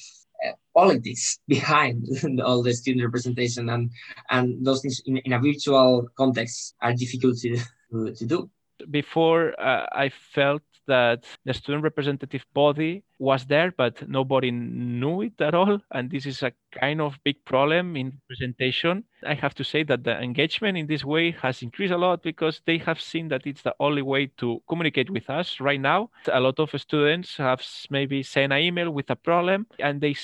uh, 0.45 0.53
politics 0.75 1.39
behind 1.49 2.09
all 2.45 2.63
the 2.63 2.75
student 2.75 3.05
representation 3.05 3.69
and 3.69 3.91
and 4.31 4.65
those 4.65 4.83
things 4.83 5.01
in, 5.07 5.19
in 5.19 5.33
a 5.33 5.39
virtual 5.39 6.09
context 6.17 6.75
are 6.81 6.93
difficult 6.93 7.39
to, 7.39 7.57
to, 7.91 8.13
to 8.19 8.27
do 8.27 8.51
before 8.91 9.55
uh, 9.61 9.87
i 9.93 10.09
felt 10.09 10.63
that 10.87 11.25
the 11.45 11.55
student 11.55 11.85
representative 11.85 12.45
body 12.55 13.05
was 13.19 13.45
there, 13.47 13.73
but 13.77 14.09
nobody 14.09 14.51
knew 14.51 15.23
it 15.23 15.41
at 15.41 15.55
all. 15.55 15.81
And 15.91 16.11
this 16.11 16.27
is 16.27 16.43
a 16.43 16.53
kind 16.73 17.01
of 17.01 17.19
big 17.25 17.45
problem 17.45 17.97
in 17.97 18.21
presentation. 18.27 19.05
I 19.25 19.35
have 19.35 19.55
to 19.55 19.65
say 19.65 19.85
that 19.85 20.05
the 20.05 20.21
engagement 20.21 20.77
in 20.79 20.87
this 20.87 21.05
way 21.05 21.33
has 21.43 21.63
increased 21.63 21.93
a 21.93 21.99
lot 21.99 22.23
because 22.23 22.61
they 22.67 22.79
have 22.79 23.01
seen 23.01 23.29
that 23.29 23.47
it's 23.47 23.63
the 23.63 23.75
only 23.79 24.03
way 24.03 24.27
to 24.39 24.63
communicate 24.69 25.11
with 25.11 25.31
us 25.31 25.61
right 25.61 25.81
now. 25.81 26.11
A 26.33 26.41
lot 26.41 26.59
of 26.59 26.71
students 26.81 27.37
have 27.37 27.63
maybe 27.91 28.23
sent 28.23 28.53
an 28.53 28.59
email 28.59 28.91
with 28.91 29.11
a 29.11 29.17
problem 29.17 29.67
and 29.79 30.01
they 30.01 30.17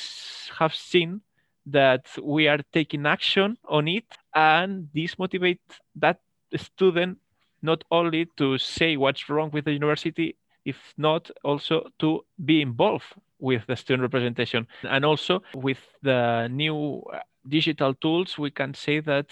have 0.59 0.75
seen 0.75 1.21
that 1.67 2.07
we 2.23 2.49
are 2.49 2.61
taking 2.73 3.07
action 3.07 3.57
on 3.69 3.89
it 3.89 4.05
and 4.35 4.89
this 4.95 5.17
motivates 5.17 5.59
that 5.95 6.21
student 6.57 7.19
not 7.63 7.85
only 7.91 8.27
to 8.37 8.57
say 8.59 8.97
what's 8.97 9.29
wrong 9.29 9.51
with 9.53 9.65
the 9.65 9.73
university 9.73 10.37
if 10.69 10.95
not 10.97 11.31
also 11.45 11.89
to 11.99 12.25
be 12.45 12.61
involved 12.61 13.11
with 13.39 13.63
the 13.67 13.77
student 13.77 14.03
representation. 14.03 14.67
And 14.83 15.05
also 15.05 15.43
with 15.55 15.79
the 16.03 16.49
new 16.51 17.03
uh, 17.13 17.21
digital 17.49 17.95
tools, 17.95 18.37
we 18.39 18.51
can 18.51 18.75
say 18.75 19.01
that 19.01 19.29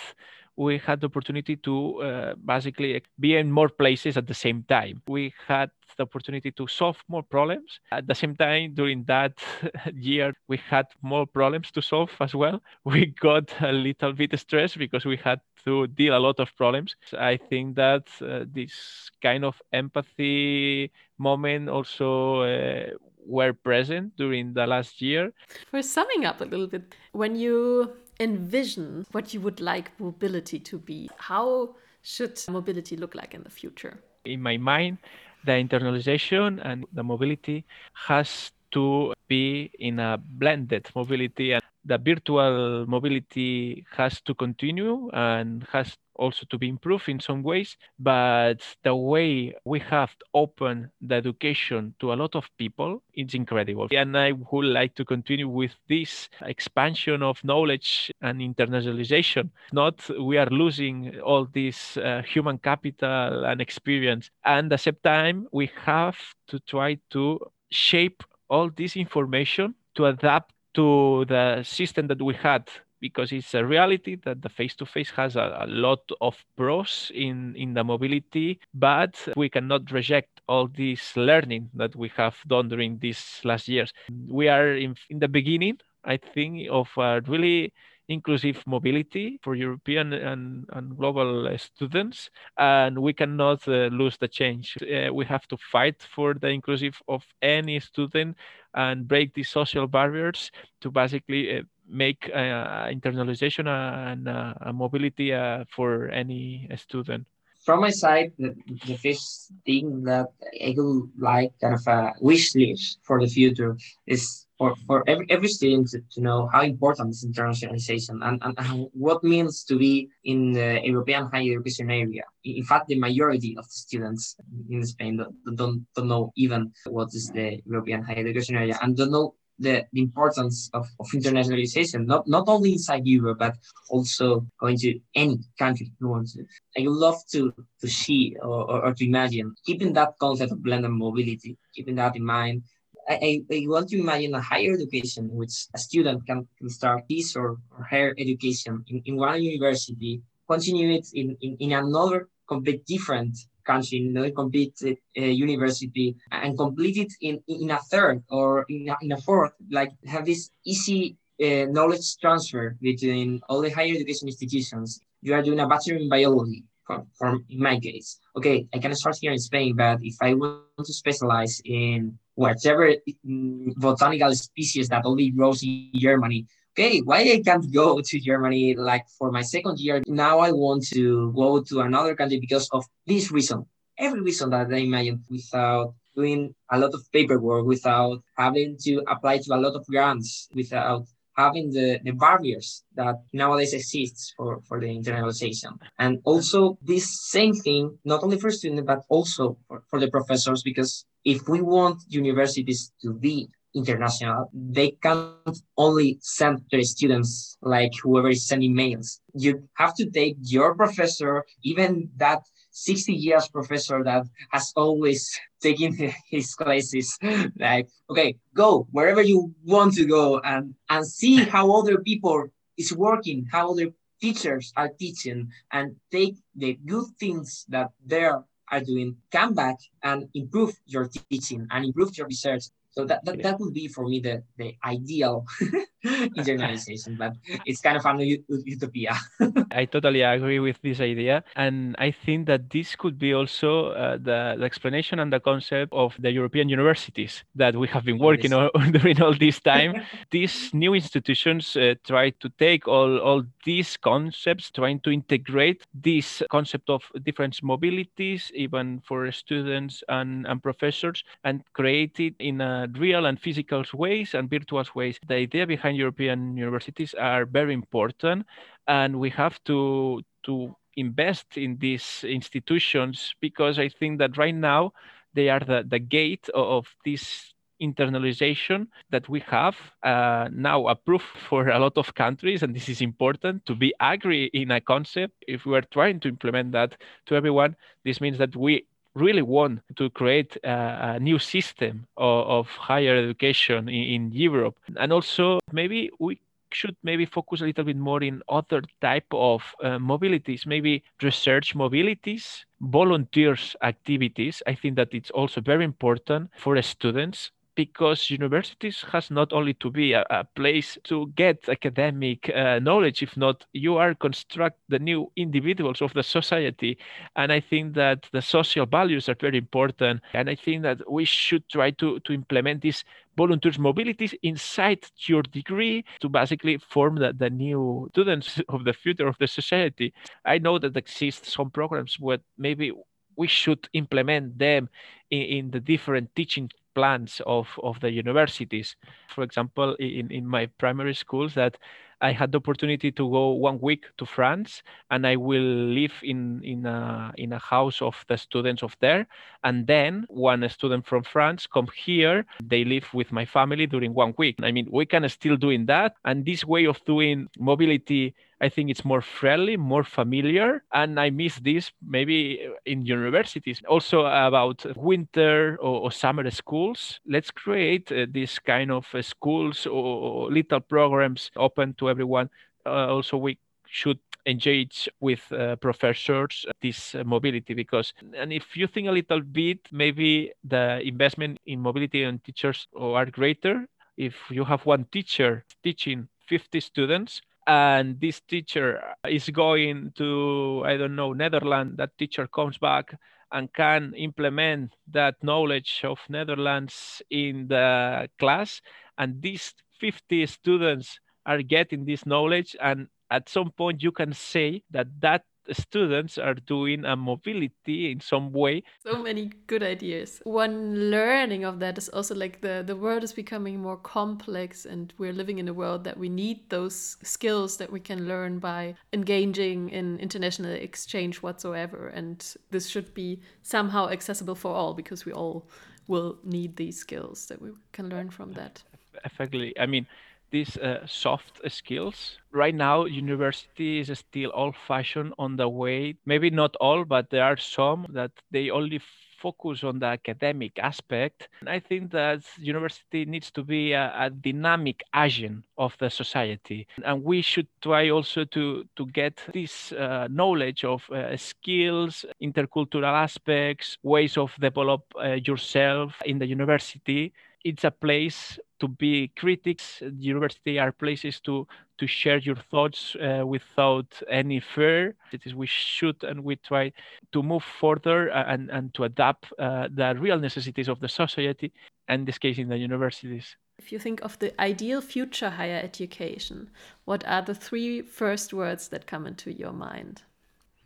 we 0.56 0.78
had 0.78 1.00
the 1.00 1.06
opportunity 1.06 1.56
to 1.56 2.02
uh, 2.02 2.34
basically 2.44 3.02
be 3.20 3.36
in 3.36 3.52
more 3.52 3.68
places 3.68 4.16
at 4.16 4.26
the 4.26 4.34
same 4.34 4.64
time. 4.68 5.02
We 5.06 5.34
had 5.46 5.70
the 5.98 6.04
opportunity 6.04 6.50
to 6.52 6.66
solve 6.66 6.96
more 7.08 7.22
problems. 7.22 7.80
At 7.92 8.06
the 8.06 8.14
same 8.14 8.34
time, 8.36 8.74
during 8.74 9.04
that 9.04 9.34
year, 9.94 10.32
we 10.48 10.56
had 10.56 10.86
more 11.02 11.26
problems 11.26 11.70
to 11.72 11.82
solve 11.82 12.10
as 12.20 12.34
well. 12.34 12.62
We 12.84 13.06
got 13.20 13.52
a 13.60 13.72
little 13.72 14.12
bit 14.14 14.38
stressed 14.38 14.78
because 14.78 15.04
we 15.04 15.16
had 15.16 15.40
to 15.66 15.86
deal 15.88 16.16
a 16.16 16.20
lot 16.20 16.38
of 16.40 16.56
problems. 16.56 16.94
I 17.18 17.36
think 17.36 17.76
that 17.76 18.06
uh, 18.22 18.44
this 18.52 19.10
kind 19.20 19.44
of 19.44 19.60
empathy 19.72 20.92
moment 21.18 21.68
also 21.68 22.42
uh, 22.42 22.86
were 23.26 23.52
present 23.52 24.16
during 24.16 24.54
the 24.54 24.66
last 24.66 25.02
year. 25.02 25.32
For 25.70 25.82
summing 25.82 26.24
up 26.24 26.40
a 26.40 26.44
little 26.44 26.68
bit, 26.68 26.94
when 27.12 27.36
you 27.36 27.92
envision 28.20 29.04
what 29.12 29.34
you 29.34 29.40
would 29.40 29.60
like 29.60 29.90
mobility 30.00 30.58
to 30.60 30.78
be, 30.78 31.10
how 31.18 31.74
should 32.02 32.40
mobility 32.48 32.96
look 32.96 33.14
like 33.14 33.34
in 33.34 33.42
the 33.42 33.50
future? 33.50 33.98
In 34.24 34.40
my 34.40 34.56
mind, 34.56 34.98
the 35.44 35.52
internalization 35.52 36.60
and 36.64 36.86
the 36.92 37.02
mobility 37.02 37.64
has 37.94 38.52
to 38.72 39.14
be 39.28 39.70
in 39.78 39.98
a 39.98 40.18
blended 40.18 40.88
mobility 40.94 41.52
and 41.52 41.62
the 41.86 41.98
virtual 41.98 42.84
mobility 42.86 43.86
has 43.96 44.20
to 44.22 44.34
continue 44.34 45.08
and 45.12 45.66
has 45.72 45.96
also 46.16 46.46
to 46.48 46.58
be 46.58 46.68
improved 46.68 47.08
in 47.08 47.20
some 47.20 47.42
ways 47.42 47.76
but 47.98 48.56
the 48.82 48.94
way 48.94 49.54
we 49.64 49.78
have 49.78 50.10
opened 50.34 50.88
the 51.00 51.14
education 51.14 51.94
to 52.00 52.12
a 52.12 52.16
lot 52.16 52.34
of 52.34 52.48
people 52.58 53.02
it's 53.14 53.34
incredible. 53.34 53.88
And 53.90 54.16
i 54.16 54.32
would 54.32 54.66
like 54.66 54.94
to 54.96 55.04
continue 55.04 55.48
with 55.48 55.74
this 55.88 56.28
expansion 56.42 57.22
of 57.22 57.42
knowledge 57.44 58.10
and 58.20 58.40
internationalization. 58.40 59.50
Not 59.72 60.08
we 60.20 60.38
are 60.38 60.48
losing 60.50 61.20
all 61.20 61.46
this 61.52 61.96
uh, 61.96 62.22
human 62.26 62.58
capital 62.58 63.44
and 63.44 63.60
experience 63.60 64.30
and 64.44 64.66
at 64.66 64.70
the 64.70 64.78
same 64.78 64.96
time 65.02 65.46
we 65.52 65.70
have 65.84 66.18
to 66.48 66.58
try 66.60 66.98
to 67.10 67.38
shape 67.70 68.22
all 68.48 68.70
this 68.70 68.96
information 68.96 69.74
to 69.94 70.06
adapt 70.06 70.52
to 70.76 71.24
the 71.26 71.62
system 71.64 72.06
that 72.06 72.22
we 72.22 72.34
had 72.34 72.68
because 73.00 73.32
it's 73.32 73.54
a 73.54 73.64
reality 73.64 74.16
that 74.24 74.40
the 74.42 74.48
face-to-face 74.48 75.10
has 75.10 75.36
a, 75.36 75.58
a, 75.60 75.66
lot 75.66 76.00
of 76.20 76.42
pros 76.56 77.12
in, 77.14 77.54
in 77.56 77.74
the 77.74 77.84
mobility, 77.84 78.58
but 78.72 79.16
we 79.36 79.48
cannot 79.48 79.90
reject 79.90 80.40
all 80.48 80.66
this 80.68 81.16
learning 81.16 81.68
that 81.74 81.94
we 81.94 82.10
have 82.16 82.36
done 82.46 82.68
during 82.68 82.98
these 82.98 83.40
last 83.44 83.68
years. 83.68 83.92
We 84.26 84.48
are 84.48 84.74
in, 84.74 84.96
in 85.10 85.18
the 85.18 85.28
beginning, 85.28 85.78
I 86.04 86.16
think, 86.16 86.68
of 86.70 86.88
a 86.96 87.20
really 87.26 87.72
inclusive 88.08 88.62
mobility 88.66 89.38
for 89.42 89.54
European 89.54 90.12
and, 90.12 90.66
and 90.72 90.96
global 90.96 91.48
uh, 91.48 91.56
students, 91.56 92.30
and 92.58 92.98
we 92.98 93.12
cannot 93.12 93.66
uh, 93.68 93.88
lose 93.92 94.16
the 94.18 94.28
change. 94.28 94.76
Uh, 94.82 95.12
we 95.12 95.24
have 95.24 95.46
to 95.48 95.56
fight 95.56 96.00
for 96.14 96.34
the 96.34 96.48
inclusive 96.48 97.00
of 97.08 97.24
any 97.42 97.80
student 97.80 98.36
and 98.74 99.08
break 99.08 99.34
these 99.34 99.48
social 99.48 99.86
barriers 99.86 100.50
to 100.80 100.90
basically 100.90 101.58
uh, 101.58 101.62
make 101.88 102.30
uh, 102.34 102.86
internalization 102.86 103.66
and 103.66 104.28
uh, 104.28 104.54
mobility 104.72 105.32
for 105.70 106.08
any 106.08 106.68
student 106.76 107.26
from 107.66 107.80
my 107.80 107.90
side, 107.90 108.32
the, 108.38 108.54
the 108.86 108.96
first 108.96 109.50
thing 109.66 110.04
that 110.04 110.28
I 110.64 110.72
would 110.76 111.10
like 111.18 111.52
kind 111.60 111.74
of 111.74 111.84
a 111.88 112.12
wish 112.20 112.54
list 112.54 113.00
for 113.02 113.20
the 113.20 113.26
future 113.26 113.76
is 114.06 114.45
for, 114.58 114.74
for 114.86 115.04
every, 115.06 115.26
every 115.28 115.48
student 115.48 115.88
to, 115.90 116.00
to 116.12 116.20
know 116.20 116.48
how 116.52 116.62
important 116.62 117.10
is 117.10 117.26
internationalization 117.26 118.18
and, 118.22 118.42
and, 118.42 118.54
and 118.58 118.88
what 118.92 119.22
means 119.22 119.64
to 119.64 119.76
be 119.76 120.08
in 120.24 120.52
the 120.52 120.80
European 120.84 121.28
higher 121.32 121.52
education 121.52 121.90
area. 121.90 122.22
In 122.44 122.64
fact, 122.64 122.88
the 122.88 122.98
majority 122.98 123.56
of 123.58 123.64
the 123.64 123.72
students 123.72 124.36
in 124.70 124.84
Spain 124.84 125.18
don't, 125.18 125.56
don't, 125.56 125.86
don't 125.94 126.08
know 126.08 126.32
even 126.36 126.72
what 126.86 127.08
is 127.08 127.30
the 127.30 127.60
European 127.66 128.02
higher 128.02 128.18
education 128.18 128.56
area 128.56 128.78
and 128.82 128.96
don't 128.96 129.10
know 129.10 129.34
the, 129.58 129.84
the 129.92 130.00
importance 130.02 130.70
of, 130.74 130.86
of 131.00 131.06
internationalization, 131.14 132.06
not, 132.06 132.28
not 132.28 132.44
only 132.48 132.72
inside 132.72 133.06
Europe, 133.06 133.38
but 133.38 133.56
also 133.88 134.46
going 134.60 134.76
to 134.78 134.98
any 135.14 135.38
country 135.58 135.90
you 136.00 136.08
want 136.08 136.28
to. 136.28 136.44
I 136.76 136.84
love 136.86 137.16
to, 137.32 137.52
to 137.80 137.88
see 137.88 138.36
or, 138.42 138.70
or, 138.70 138.84
or 138.86 138.94
to 138.94 139.06
imagine 139.06 139.54
keeping 139.64 139.92
that 139.94 140.18
concept 140.18 140.52
of 140.52 140.62
blended 140.62 140.90
mobility, 140.90 141.56
keeping 141.74 141.94
that 141.96 142.16
in 142.16 142.24
mind. 142.24 142.64
I, 143.08 143.42
I, 143.52 143.62
want 143.66 143.88
to 143.90 144.00
imagine 144.00 144.34
a 144.34 144.40
higher 144.40 144.72
education 144.72 145.28
which 145.32 145.66
a 145.74 145.78
student 145.78 146.26
can, 146.26 146.46
can 146.58 146.68
start 146.68 147.04
his 147.08 147.36
or, 147.36 147.58
or 147.70 147.84
her 147.90 148.14
education 148.18 148.84
in, 148.88 149.02
in 149.04 149.16
one 149.16 149.42
university, 149.42 150.22
continue 150.48 150.96
it 150.96 151.06
in, 151.14 151.36
in, 151.40 151.56
in 151.60 151.72
another 151.72 152.28
complete 152.48 152.84
different 152.86 153.36
country, 153.64 153.98
you 153.98 154.12
know, 154.12 154.30
complete 154.30 154.74
uh, 154.84 155.20
university 155.20 156.16
and 156.30 156.56
complete 156.56 156.96
it 156.96 157.12
in, 157.20 157.40
in 157.48 157.70
a 157.70 157.78
third 157.90 158.22
or 158.30 158.64
in 158.68 158.88
a, 158.88 158.96
in 159.02 159.12
a 159.12 159.16
fourth, 159.18 159.52
like 159.70 159.92
have 160.06 160.24
this 160.24 160.50
easy 160.64 161.16
uh, 161.42 161.66
knowledge 161.70 162.16
transfer 162.16 162.76
between 162.80 163.40
all 163.48 163.60
the 163.60 163.70
higher 163.70 163.94
education 163.94 164.28
institutions. 164.28 165.00
You 165.22 165.34
are 165.34 165.42
doing 165.42 165.60
a 165.60 165.68
bachelor 165.68 165.96
in 165.96 166.08
biology, 166.08 166.64
from 166.86 167.44
in 167.48 167.60
my 167.60 167.78
case. 167.78 168.18
Okay, 168.36 168.66
I 168.72 168.78
can 168.78 168.94
start 168.94 169.16
here 169.20 169.32
in 169.32 169.38
Spain, 169.38 169.74
but 169.76 169.98
if 170.02 170.16
I 170.20 170.34
want 170.34 170.84
to 170.84 170.92
specialize 170.92 171.60
in 171.64 172.18
whatever 172.34 172.94
mm, 173.26 173.74
botanical 173.76 174.34
species 174.34 174.88
that 174.88 175.04
only 175.04 175.30
grows 175.30 175.62
in 175.62 175.90
Germany, 175.94 176.46
okay, 176.72 177.00
why 177.00 177.20
I 177.20 177.42
can't 177.44 177.72
go 177.72 178.00
to 178.00 178.20
Germany 178.20 178.76
like 178.76 179.04
for 179.18 179.30
my 179.30 179.42
second 179.42 179.78
year? 179.80 180.02
Now 180.06 180.38
I 180.38 180.52
want 180.52 180.86
to 180.94 181.32
go 181.32 181.62
to 181.62 181.80
another 181.80 182.14
country 182.14 182.38
because 182.38 182.68
of 182.72 182.84
this 183.06 183.30
reason. 183.30 183.66
Every 183.98 184.20
reason 184.20 184.50
that 184.50 184.72
I 184.72 184.84
imagine 184.84 185.24
without 185.30 185.94
doing 186.14 186.54
a 186.70 186.78
lot 186.78 186.92
of 186.94 187.00
paperwork, 187.12 187.64
without 187.66 188.22
having 188.36 188.76
to 188.84 189.02
apply 189.08 189.38
to 189.38 189.54
a 189.54 189.60
lot 189.60 189.74
of 189.74 189.86
grants, 189.86 190.48
without 190.54 191.06
having 191.36 191.70
the, 191.70 192.00
the 192.04 192.12
barriers 192.12 192.84
that 192.94 193.16
nowadays 193.32 193.72
exists 193.74 194.32
for, 194.36 194.60
for 194.68 194.80
the 194.80 194.86
internationalization. 194.86 195.78
And 195.98 196.20
also 196.24 196.78
this 196.82 197.28
same 197.30 197.52
thing, 197.54 197.98
not 198.04 198.22
only 198.22 198.38
for 198.38 198.50
students, 198.50 198.84
but 198.86 199.00
also 199.08 199.58
for, 199.68 199.82
for 199.88 200.00
the 200.00 200.10
professors, 200.10 200.62
because 200.62 201.04
if 201.24 201.48
we 201.48 201.60
want 201.60 202.02
universities 202.08 202.92
to 203.02 203.12
be 203.12 203.48
international. 203.76 204.50
They 204.52 204.92
can't 205.02 205.58
only 205.76 206.18
send 206.22 206.62
their 206.72 206.82
students 206.82 207.58
like 207.60 207.92
whoever 208.02 208.30
is 208.30 208.48
sending 208.48 208.74
mails. 208.74 209.20
You 209.34 209.68
have 209.74 209.94
to 209.96 210.10
take 210.10 210.36
your 210.40 210.74
professor, 210.74 211.44
even 211.62 212.08
that 212.16 212.40
60 212.76 213.12
years 213.12 213.48
professor 213.48 214.04
that 214.04 214.26
has 214.50 214.72
always 214.76 215.40
taken 215.60 215.96
his 216.30 216.54
classes 216.54 217.18
like 217.58 217.88
okay 218.10 218.36
go 218.54 218.86
wherever 218.90 219.22
you 219.22 219.54
want 219.64 219.94
to 219.94 220.04
go 220.04 220.40
and 220.40 220.74
and 220.90 221.06
see 221.06 221.36
how 221.54 221.72
other 221.72 221.98
people 221.98 222.46
is 222.76 222.92
working 222.92 223.46
how 223.50 223.70
other 223.70 223.88
teachers 224.20 224.72
are 224.76 224.88
teaching 224.88 225.50
and 225.72 225.96
take 226.10 226.36
the 226.54 226.78
good 226.84 227.06
things 227.18 227.64
that 227.68 227.90
they 228.04 228.24
are 228.24 228.80
doing, 228.84 229.16
come 229.30 229.54
back 229.54 229.76
and 230.02 230.28
improve 230.34 230.74
your 230.86 231.08
teaching 231.30 231.66
and 231.70 231.84
improve 231.84 232.16
your 232.16 232.26
research. 232.26 232.64
So 232.90 233.04
that, 233.04 233.24
that, 233.24 233.42
that 233.42 233.60
would 233.60 233.74
be 233.74 233.88
for 233.88 234.08
me 234.08 234.20
the, 234.20 234.42
the 234.56 234.74
ideal 234.84 235.44
internalization, 236.36 237.18
but 237.18 237.34
it's 237.64 237.80
kind 237.80 237.96
of 237.96 238.04
a 238.06 238.24
utopia. 238.24 239.14
I 239.72 239.84
totally 239.84 240.22
agree 240.22 240.58
with 240.58 240.80
this 240.82 241.00
idea. 241.00 241.44
And 241.56 241.96
I 241.98 242.10
think 242.10 242.46
that 242.46 242.70
this 242.70 242.96
could 242.96 243.18
be 243.18 243.34
also 243.34 243.90
uh, 243.90 244.16
the, 244.16 244.56
the, 244.58 244.64
explanation 244.64 245.18
and 245.18 245.32
the 245.32 245.40
concept 245.40 245.92
of 245.92 246.14
the 246.18 246.30
European 246.30 246.68
universities 246.68 247.44
that 247.54 247.76
we 247.76 247.88
have 247.88 248.04
been 248.04 248.18
working 248.18 248.52
on 248.52 248.70
during 248.92 249.20
all 249.22 249.34
this 249.34 249.60
time. 249.60 250.02
these 250.30 250.72
new 250.72 250.94
institutions 250.94 251.76
uh, 251.76 251.94
try 252.04 252.30
to 252.30 252.48
take 252.58 252.86
all, 252.88 253.18
all 253.18 253.42
these 253.64 253.96
concepts, 253.96 254.70
trying 254.70 255.00
to 255.00 255.10
integrate 255.10 255.86
this 255.94 256.42
concept 256.50 256.90
of 256.90 257.02
different 257.24 257.60
mobilities, 257.62 258.50
even 258.52 259.00
for 259.00 259.30
students 259.32 260.02
and, 260.08 260.46
and 260.46 260.62
professors, 260.62 261.24
and 261.44 261.62
create 261.72 262.18
it 262.20 262.34
in 262.38 262.60
a 262.60 262.88
real 262.98 263.26
and 263.26 263.40
physical 263.40 263.82
ways 263.94 264.34
and 264.34 264.50
virtual 264.50 264.84
ways. 264.94 265.18
The 265.26 265.34
idea 265.34 265.66
behind 265.66 265.95
European 265.96 266.56
universities 266.56 267.14
are 267.14 267.44
very 267.44 267.74
important, 267.74 268.46
and 268.86 269.18
we 269.18 269.30
have 269.30 269.62
to 269.64 270.22
to 270.44 270.76
invest 270.96 271.56
in 271.56 271.76
these 271.78 272.24
institutions 272.24 273.34
because 273.40 273.78
I 273.78 273.88
think 273.88 274.18
that 274.18 274.38
right 274.38 274.54
now 274.54 274.92
they 275.34 275.48
are 275.50 275.60
the, 275.60 275.84
the 275.86 275.98
gate 275.98 276.48
of 276.54 276.86
this 277.04 277.52
internalization 277.82 278.86
that 279.10 279.28
we 279.28 279.40
have 279.40 279.76
uh, 280.02 280.48
now 280.50 280.86
approved 280.88 281.26
for 281.48 281.68
a 281.68 281.78
lot 281.78 281.98
of 281.98 282.14
countries 282.14 282.62
and 282.62 282.74
this 282.74 282.88
is 282.88 283.02
important 283.02 283.66
to 283.66 283.74
be 283.74 283.92
agree 284.00 284.46
in 284.54 284.70
a 284.70 284.80
concept. 284.80 285.34
If 285.46 285.66
we 285.66 285.76
are 285.76 285.82
trying 285.92 286.20
to 286.20 286.28
implement 286.28 286.72
that 286.72 286.96
to 287.26 287.34
everyone 287.34 287.76
this 288.04 288.20
means 288.20 288.38
that 288.38 288.56
we 288.56 288.86
really 289.16 289.42
want 289.42 289.80
to 289.96 290.10
create 290.10 290.56
a, 290.62 291.14
a 291.16 291.20
new 291.20 291.38
system 291.38 292.06
of, 292.16 292.46
of 292.46 292.68
higher 292.68 293.16
education 293.16 293.88
in, 293.88 294.04
in, 294.14 294.32
Europe. 294.32 294.76
And 294.96 295.12
also, 295.12 295.58
maybe 295.72 296.10
we 296.20 296.38
should 296.70 296.96
maybe 297.02 297.24
focus 297.24 297.60
a 297.60 297.64
little 297.64 297.84
bit 297.84 297.96
more 297.96 298.22
in 298.22 298.42
other 298.48 298.82
type 299.00 299.26
of 299.32 299.62
uh, 299.82 299.98
mobilities, 299.98 300.66
maybe 300.66 301.02
research 301.22 301.74
mobilities, 301.74 302.64
volunteers 302.80 303.74
activities. 303.82 304.62
I 304.66 304.74
think 304.74 304.96
that 304.96 305.08
it's 305.12 305.30
also 305.30 305.60
very 305.60 305.84
important 305.84 306.50
for 306.56 306.80
students 306.82 307.50
because 307.76 308.30
universities 308.30 309.04
has 309.12 309.30
not 309.30 309.52
only 309.52 309.74
to 309.74 309.90
be 309.90 310.14
a, 310.14 310.24
a 310.30 310.44
place 310.44 310.98
to 311.04 311.32
get 311.36 311.68
academic 311.68 312.50
uh, 312.50 312.80
knowledge 312.80 313.22
if 313.22 313.36
not 313.36 313.64
you 313.72 313.96
are 313.96 314.14
construct 314.14 314.78
the 314.88 314.98
new 314.98 315.30
individuals 315.36 316.02
of 316.02 316.12
the 316.14 316.22
society. 316.22 316.98
And 317.36 317.52
i 317.52 317.60
think 317.60 317.94
that 317.94 318.26
the 318.32 318.42
social 318.42 318.86
values 318.86 319.28
are 319.28 319.36
very 319.40 319.58
important. 319.58 320.22
And 320.34 320.50
i 320.50 320.54
think 320.56 320.82
that 320.82 320.98
we 321.10 321.24
should 321.24 321.68
try 321.68 321.90
to 321.92 322.18
to 322.20 322.32
implement 322.32 322.82
these 322.82 323.04
volunteers 323.36 323.78
mobilities 323.78 324.34
inside 324.42 325.04
your 325.28 325.42
degree 325.42 326.04
to 326.20 326.28
basically 326.28 326.78
form 326.78 327.16
the, 327.16 327.32
the 327.32 327.50
new 327.50 328.08
students 328.12 328.60
of 328.68 328.84
the 328.84 328.94
future 328.94 329.28
of 329.28 329.36
the 329.38 329.46
society. 329.46 330.14
I 330.44 330.58
know 330.58 330.78
that 330.78 330.96
exist 330.96 331.46
some 331.46 331.70
programs 331.70 332.18
where 332.18 332.38
maybe 332.56 332.92
we 333.36 333.46
should 333.46 333.88
implement 333.92 334.58
them 334.58 334.88
in, 335.30 335.42
in 335.42 335.70
the 335.70 335.80
different 335.80 336.34
teaching 336.34 336.70
plans 336.96 337.42
of, 337.46 337.68
of 337.82 338.00
the 338.00 338.10
universities. 338.10 338.96
For 339.34 339.44
example, 339.44 339.94
in, 340.00 340.32
in 340.32 340.46
my 340.46 340.66
primary 340.78 341.14
schools 341.14 341.52
that 341.54 341.76
I 342.22 342.32
had 342.32 342.50
the 342.50 342.58
opportunity 342.58 343.12
to 343.12 343.30
go 343.30 343.50
one 343.50 343.78
week 343.80 344.06
to 344.16 344.24
France 344.24 344.82
and 345.10 345.26
I 345.26 345.36
will 345.36 345.70
live 346.00 346.14
in, 346.22 346.62
in, 346.64 346.86
a, 346.86 347.32
in 347.36 347.52
a 347.52 347.58
house 347.58 348.00
of 348.00 348.24
the 348.28 348.38
students 348.38 348.82
of 348.82 348.96
there. 349.00 349.26
And 349.62 349.86
then 349.86 350.24
one 350.28 350.66
student 350.70 351.06
from 351.06 351.22
France 351.24 351.66
come 351.66 351.88
here, 351.94 352.46
they 352.62 352.84
live 352.84 353.12
with 353.12 353.30
my 353.32 353.44
family 353.44 353.86
during 353.86 354.14
one 354.14 354.32
week. 354.38 354.56
I 354.62 354.72
mean, 354.72 354.88
we 354.90 355.04
can 355.04 355.28
still 355.28 355.58
doing 355.58 355.84
that. 355.86 356.14
And 356.24 356.46
this 356.46 356.64
way 356.64 356.86
of 356.86 357.04
doing 357.04 357.48
mobility 357.58 358.34
I 358.60 358.70
think 358.70 358.90
it's 358.90 359.04
more 359.04 359.20
friendly, 359.20 359.76
more 359.76 360.04
familiar, 360.04 360.82
and 360.92 361.20
I 361.20 361.30
miss 361.30 361.56
this 361.56 361.92
maybe 362.06 362.66
in 362.86 363.04
universities. 363.04 363.82
Also 363.86 364.24
about 364.24 364.84
winter 364.96 365.76
or, 365.80 366.00
or 366.00 366.12
summer 366.12 366.50
schools. 366.50 367.20
Let's 367.26 367.50
create 367.50 368.10
uh, 368.10 368.26
this 368.30 368.58
kind 368.58 368.90
of 368.90 369.06
uh, 369.14 369.20
schools 369.20 369.86
or, 369.86 370.50
little 370.50 370.80
programs 370.80 371.50
open 371.56 371.94
to 371.94 372.08
everyone. 372.08 372.48
Uh, 372.86 373.08
also, 373.08 373.36
we 373.36 373.58
should 373.86 374.18
engage 374.46 375.08
with 375.20 375.40
uh, 375.52 375.76
professors 375.76 376.64
this 376.80 377.14
uh, 377.14 377.24
mobility 377.24 377.74
because 377.74 378.14
and 378.36 378.52
if 378.52 378.76
you 378.76 378.86
think 378.86 379.08
a 379.08 379.10
little 379.10 379.40
bit 379.40 379.80
maybe 379.90 380.52
the 380.62 381.00
investment 381.04 381.58
in 381.66 381.80
mobility 381.80 382.22
and 382.22 382.42
teachers 382.44 382.86
are 382.96 383.26
greater 383.26 383.88
if 384.16 384.36
you 384.48 384.64
have 384.64 384.86
one 384.86 385.04
teacher 385.10 385.64
teaching 385.82 386.28
50 386.46 386.78
students 386.78 387.42
and 387.66 388.20
this 388.20 388.40
teacher 388.40 389.02
is 389.28 389.48
going 389.50 390.12
to 390.16 390.82
i 390.86 390.96
don't 390.96 391.16
know 391.16 391.32
netherlands. 391.32 391.96
That 391.96 392.16
teacher 392.18 392.46
comes 392.46 392.78
back 392.78 393.14
and 393.52 393.72
can 393.72 394.14
implement 394.14 394.94
that 395.12 395.36
knowledge 395.42 396.00
of 396.04 396.18
netherlands 396.28 397.22
in 397.30 397.68
the 397.68 398.28
class. 398.38 398.80
And 399.18 399.40
these 399.40 399.74
50 400.00 400.46
students 400.46 401.20
are 401.46 401.62
getting 401.62 402.04
this 402.04 402.26
knowledge. 402.26 402.76
And 402.80 403.08
at 403.30 403.48
some 403.48 403.70
point 403.70 404.02
you 404.02 404.12
can 404.12 404.32
say 404.32 404.82
that 404.90 405.06
that 405.20 405.44
students 405.72 406.38
are 406.38 406.54
doing 406.54 407.04
a 407.04 407.16
mobility 407.16 408.10
in 408.10 408.20
some 408.20 408.52
way. 408.52 408.82
So 409.02 409.22
many 409.22 409.52
good 409.66 409.82
ideas. 409.82 410.40
One 410.44 411.10
learning 411.10 411.64
of 411.64 411.78
that 411.80 411.98
is 411.98 412.08
also 412.08 412.34
like 412.34 412.60
the 412.60 412.82
the 412.86 412.96
world 412.96 413.22
is 413.24 413.32
becoming 413.32 413.80
more 413.80 413.96
complex 413.96 414.86
and 414.86 415.12
we're 415.18 415.32
living 415.32 415.58
in 415.58 415.68
a 415.68 415.74
world 415.74 416.04
that 416.04 416.18
we 416.18 416.28
need 416.28 416.70
those 416.70 417.16
skills 417.22 417.76
that 417.78 417.90
we 417.90 418.00
can 418.00 418.28
learn 418.28 418.58
by 418.58 418.94
engaging 419.12 419.90
in 419.90 420.18
international 420.18 420.72
exchange 420.72 421.42
whatsoever. 421.42 422.08
And 422.08 422.44
this 422.70 422.88
should 422.88 423.14
be 423.14 423.40
somehow 423.62 424.08
accessible 424.08 424.54
for 424.54 424.72
all 424.72 424.94
because 424.94 425.24
we 425.24 425.32
all 425.32 425.68
will 426.08 426.38
need 426.44 426.76
these 426.76 426.98
skills 426.98 427.46
that 427.46 427.60
we 427.60 427.70
can 427.92 428.08
learn 428.08 428.30
from 428.30 428.52
that. 428.52 428.82
Effectively 429.24 429.72
i 429.78 429.86
mean 429.86 430.06
these 430.56 430.76
uh, 430.78 431.06
soft 431.06 431.54
skills. 431.68 432.38
Right 432.52 432.74
now, 432.74 433.04
university 433.04 434.00
is 434.00 434.10
still 434.18 434.50
old-fashioned 434.54 435.32
on 435.38 435.56
the 435.56 435.68
way. 435.68 436.14
Maybe 436.24 436.50
not 436.50 436.76
all, 436.80 437.04
but 437.04 437.30
there 437.30 437.44
are 437.44 437.58
some 437.58 438.06
that 438.18 438.32
they 438.50 438.70
only 438.70 439.00
focus 439.36 439.84
on 439.84 439.98
the 439.98 440.06
academic 440.06 440.78
aspect. 440.78 441.48
And 441.60 441.68
I 441.68 441.80
think 441.80 442.10
that 442.12 442.40
university 442.58 443.24
needs 443.24 443.50
to 443.52 443.62
be 443.62 443.92
a, 443.92 444.12
a, 444.18 444.30
dynamic 444.30 445.04
agent 445.14 445.64
of 445.76 445.94
the 446.00 446.10
society. 446.10 446.86
And 447.04 447.22
we 447.22 447.42
should 447.42 447.68
try 447.82 448.08
also 448.10 448.44
to, 448.44 448.84
to 448.96 449.06
get 449.06 449.34
this 449.52 449.92
uh, 449.92 450.28
knowledge 450.30 450.84
of 450.84 451.08
uh, 451.10 451.36
skills, 451.36 452.24
intercultural 452.42 453.12
aspects, 453.26 453.98
ways 454.02 454.36
of 454.36 454.54
develop 454.58 455.02
uh, 455.14 455.36
yourself 455.48 456.14
in 456.24 456.38
the 456.38 456.46
university. 456.46 457.32
It's 457.66 457.82
a 457.82 457.90
place 457.90 458.60
to 458.78 458.86
be 458.86 459.32
critics. 459.34 459.98
The 459.98 460.24
University 460.34 460.78
are 460.78 460.92
places 460.92 461.40
to 461.40 461.66
to 461.98 462.06
share 462.06 462.38
your 462.38 462.54
thoughts 462.70 463.16
uh, 463.16 463.44
without 463.44 464.06
any 464.30 464.60
fear. 464.60 465.16
It 465.32 465.42
is 465.46 465.52
we 465.52 465.66
should 465.66 466.22
and 466.22 466.44
we 466.44 466.54
try 466.56 466.92
to 467.32 467.42
move 467.42 467.64
further 467.80 468.30
uh, 468.30 468.52
and 468.52 468.70
and 468.70 468.94
to 468.94 469.02
adapt 469.02 469.52
uh, 469.58 469.88
the 469.90 470.14
real 470.14 470.38
necessities 470.38 470.88
of 470.88 471.00
the 471.00 471.08
society, 471.08 471.72
and 472.06 472.24
this 472.24 472.38
case 472.38 472.58
in 472.62 472.68
the 472.68 472.78
universities. 472.78 473.56
If 473.82 473.90
you 473.90 473.98
think 473.98 474.20
of 474.22 474.38
the 474.38 474.50
ideal 474.60 475.00
future 475.00 475.50
higher 475.50 475.80
education, 475.82 476.70
what 477.04 477.26
are 477.26 477.42
the 477.42 477.54
three 477.66 478.00
first 478.00 478.54
words 478.54 478.88
that 478.88 479.10
come 479.10 479.26
into 479.26 479.50
your 479.50 479.72
mind? 479.72 480.22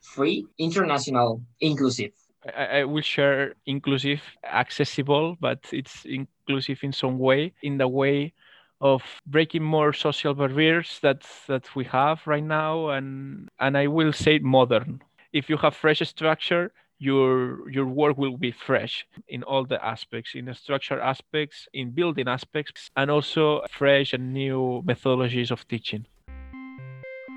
Free, 0.01 0.47
international, 0.57 1.43
inclusive. 1.61 2.13
I, 2.47 2.81
I 2.81 2.85
will 2.85 3.03
share 3.03 3.55
inclusive, 3.67 4.23
accessible, 4.45 5.37
but 5.41 5.61
it's 5.73 6.05
inclusive 6.05 6.79
in 6.83 6.93
some 6.93 7.19
way, 7.19 7.53
in 7.63 7.79
the 7.79 7.89
way 7.89 8.33
of 8.81 9.03
breaking 9.27 9.63
more 9.63 9.93
social 9.93 10.35
barriers 10.35 10.99
that 11.03 11.23
that 11.49 11.75
we 11.77 11.85
have 11.85 12.27
right 12.27 12.45
now, 12.45 12.89
and 12.89 13.49
and 13.59 13.77
I 13.77 13.87
will 13.89 14.13
say 14.13 14.39
modern. 14.39 15.03
If 15.33 15.49
you 15.51 15.57
have 15.59 15.77
fresh 15.77 16.01
structure, 16.09 16.73
your 16.99 17.69
your 17.71 17.87
work 17.87 18.17
will 18.19 18.37
be 18.37 18.53
fresh 18.53 19.07
in 19.29 19.43
all 19.43 19.65
the 19.65 19.83
aspects 19.85 20.35
in 20.35 20.45
the 20.47 20.55
structure 20.55 21.01
aspects 21.01 21.69
in 21.73 21.91
building 21.91 22.29
aspects 22.29 22.91
and 22.97 23.11
also 23.11 23.63
fresh 23.71 24.13
and 24.13 24.33
new 24.35 24.83
methodologies 24.87 25.51
of 25.51 25.67
teaching 25.69 26.07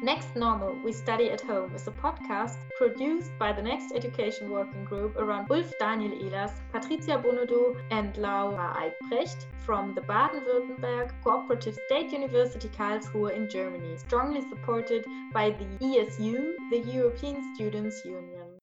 Next 0.04 0.36
Normal, 0.36 0.76
We 0.84 0.92
Study 0.92 1.30
at 1.30 1.40
Home 1.40 1.74
is 1.74 1.88
a 1.88 1.92
podcast 1.92 2.58
produced 2.78 3.32
by 3.40 3.54
the 3.54 3.62
Next 3.62 3.94
Education 3.96 4.50
Working 4.50 4.84
Group 4.84 5.16
around 5.16 5.50
Ulf 5.50 5.72
Daniel 5.80 6.12
Ehlers, 6.12 6.52
Patricia 6.74 7.18
Bonaudo, 7.24 7.78
and 7.90 8.18
Laura 8.18 8.76
Eigbrecht 8.76 9.46
from 9.66 9.96
the 9.96 10.02
Baden-Württemberg 10.02 11.14
Cooperative 11.24 11.80
State 11.86 12.12
University 12.12 12.68
Karlsruhe 12.68 13.34
in 13.34 13.48
Germany, 13.48 13.96
strongly 13.96 14.42
supported 14.50 15.06
by 15.32 15.52
the 15.52 15.66
ESU, 15.80 16.54
the 16.70 16.80
European 16.80 17.56
Students' 17.56 18.04
Union. 18.04 18.60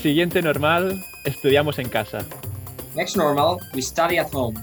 Siguiente 0.00 0.42
normal, 0.42 0.98
estudiamos 1.24 1.78
en 1.78 1.88
casa. 1.88 2.26
Next 2.96 3.16
normal, 3.16 3.60
we 3.72 3.80
study 3.80 4.18
at 4.18 4.32
home. 4.32 4.56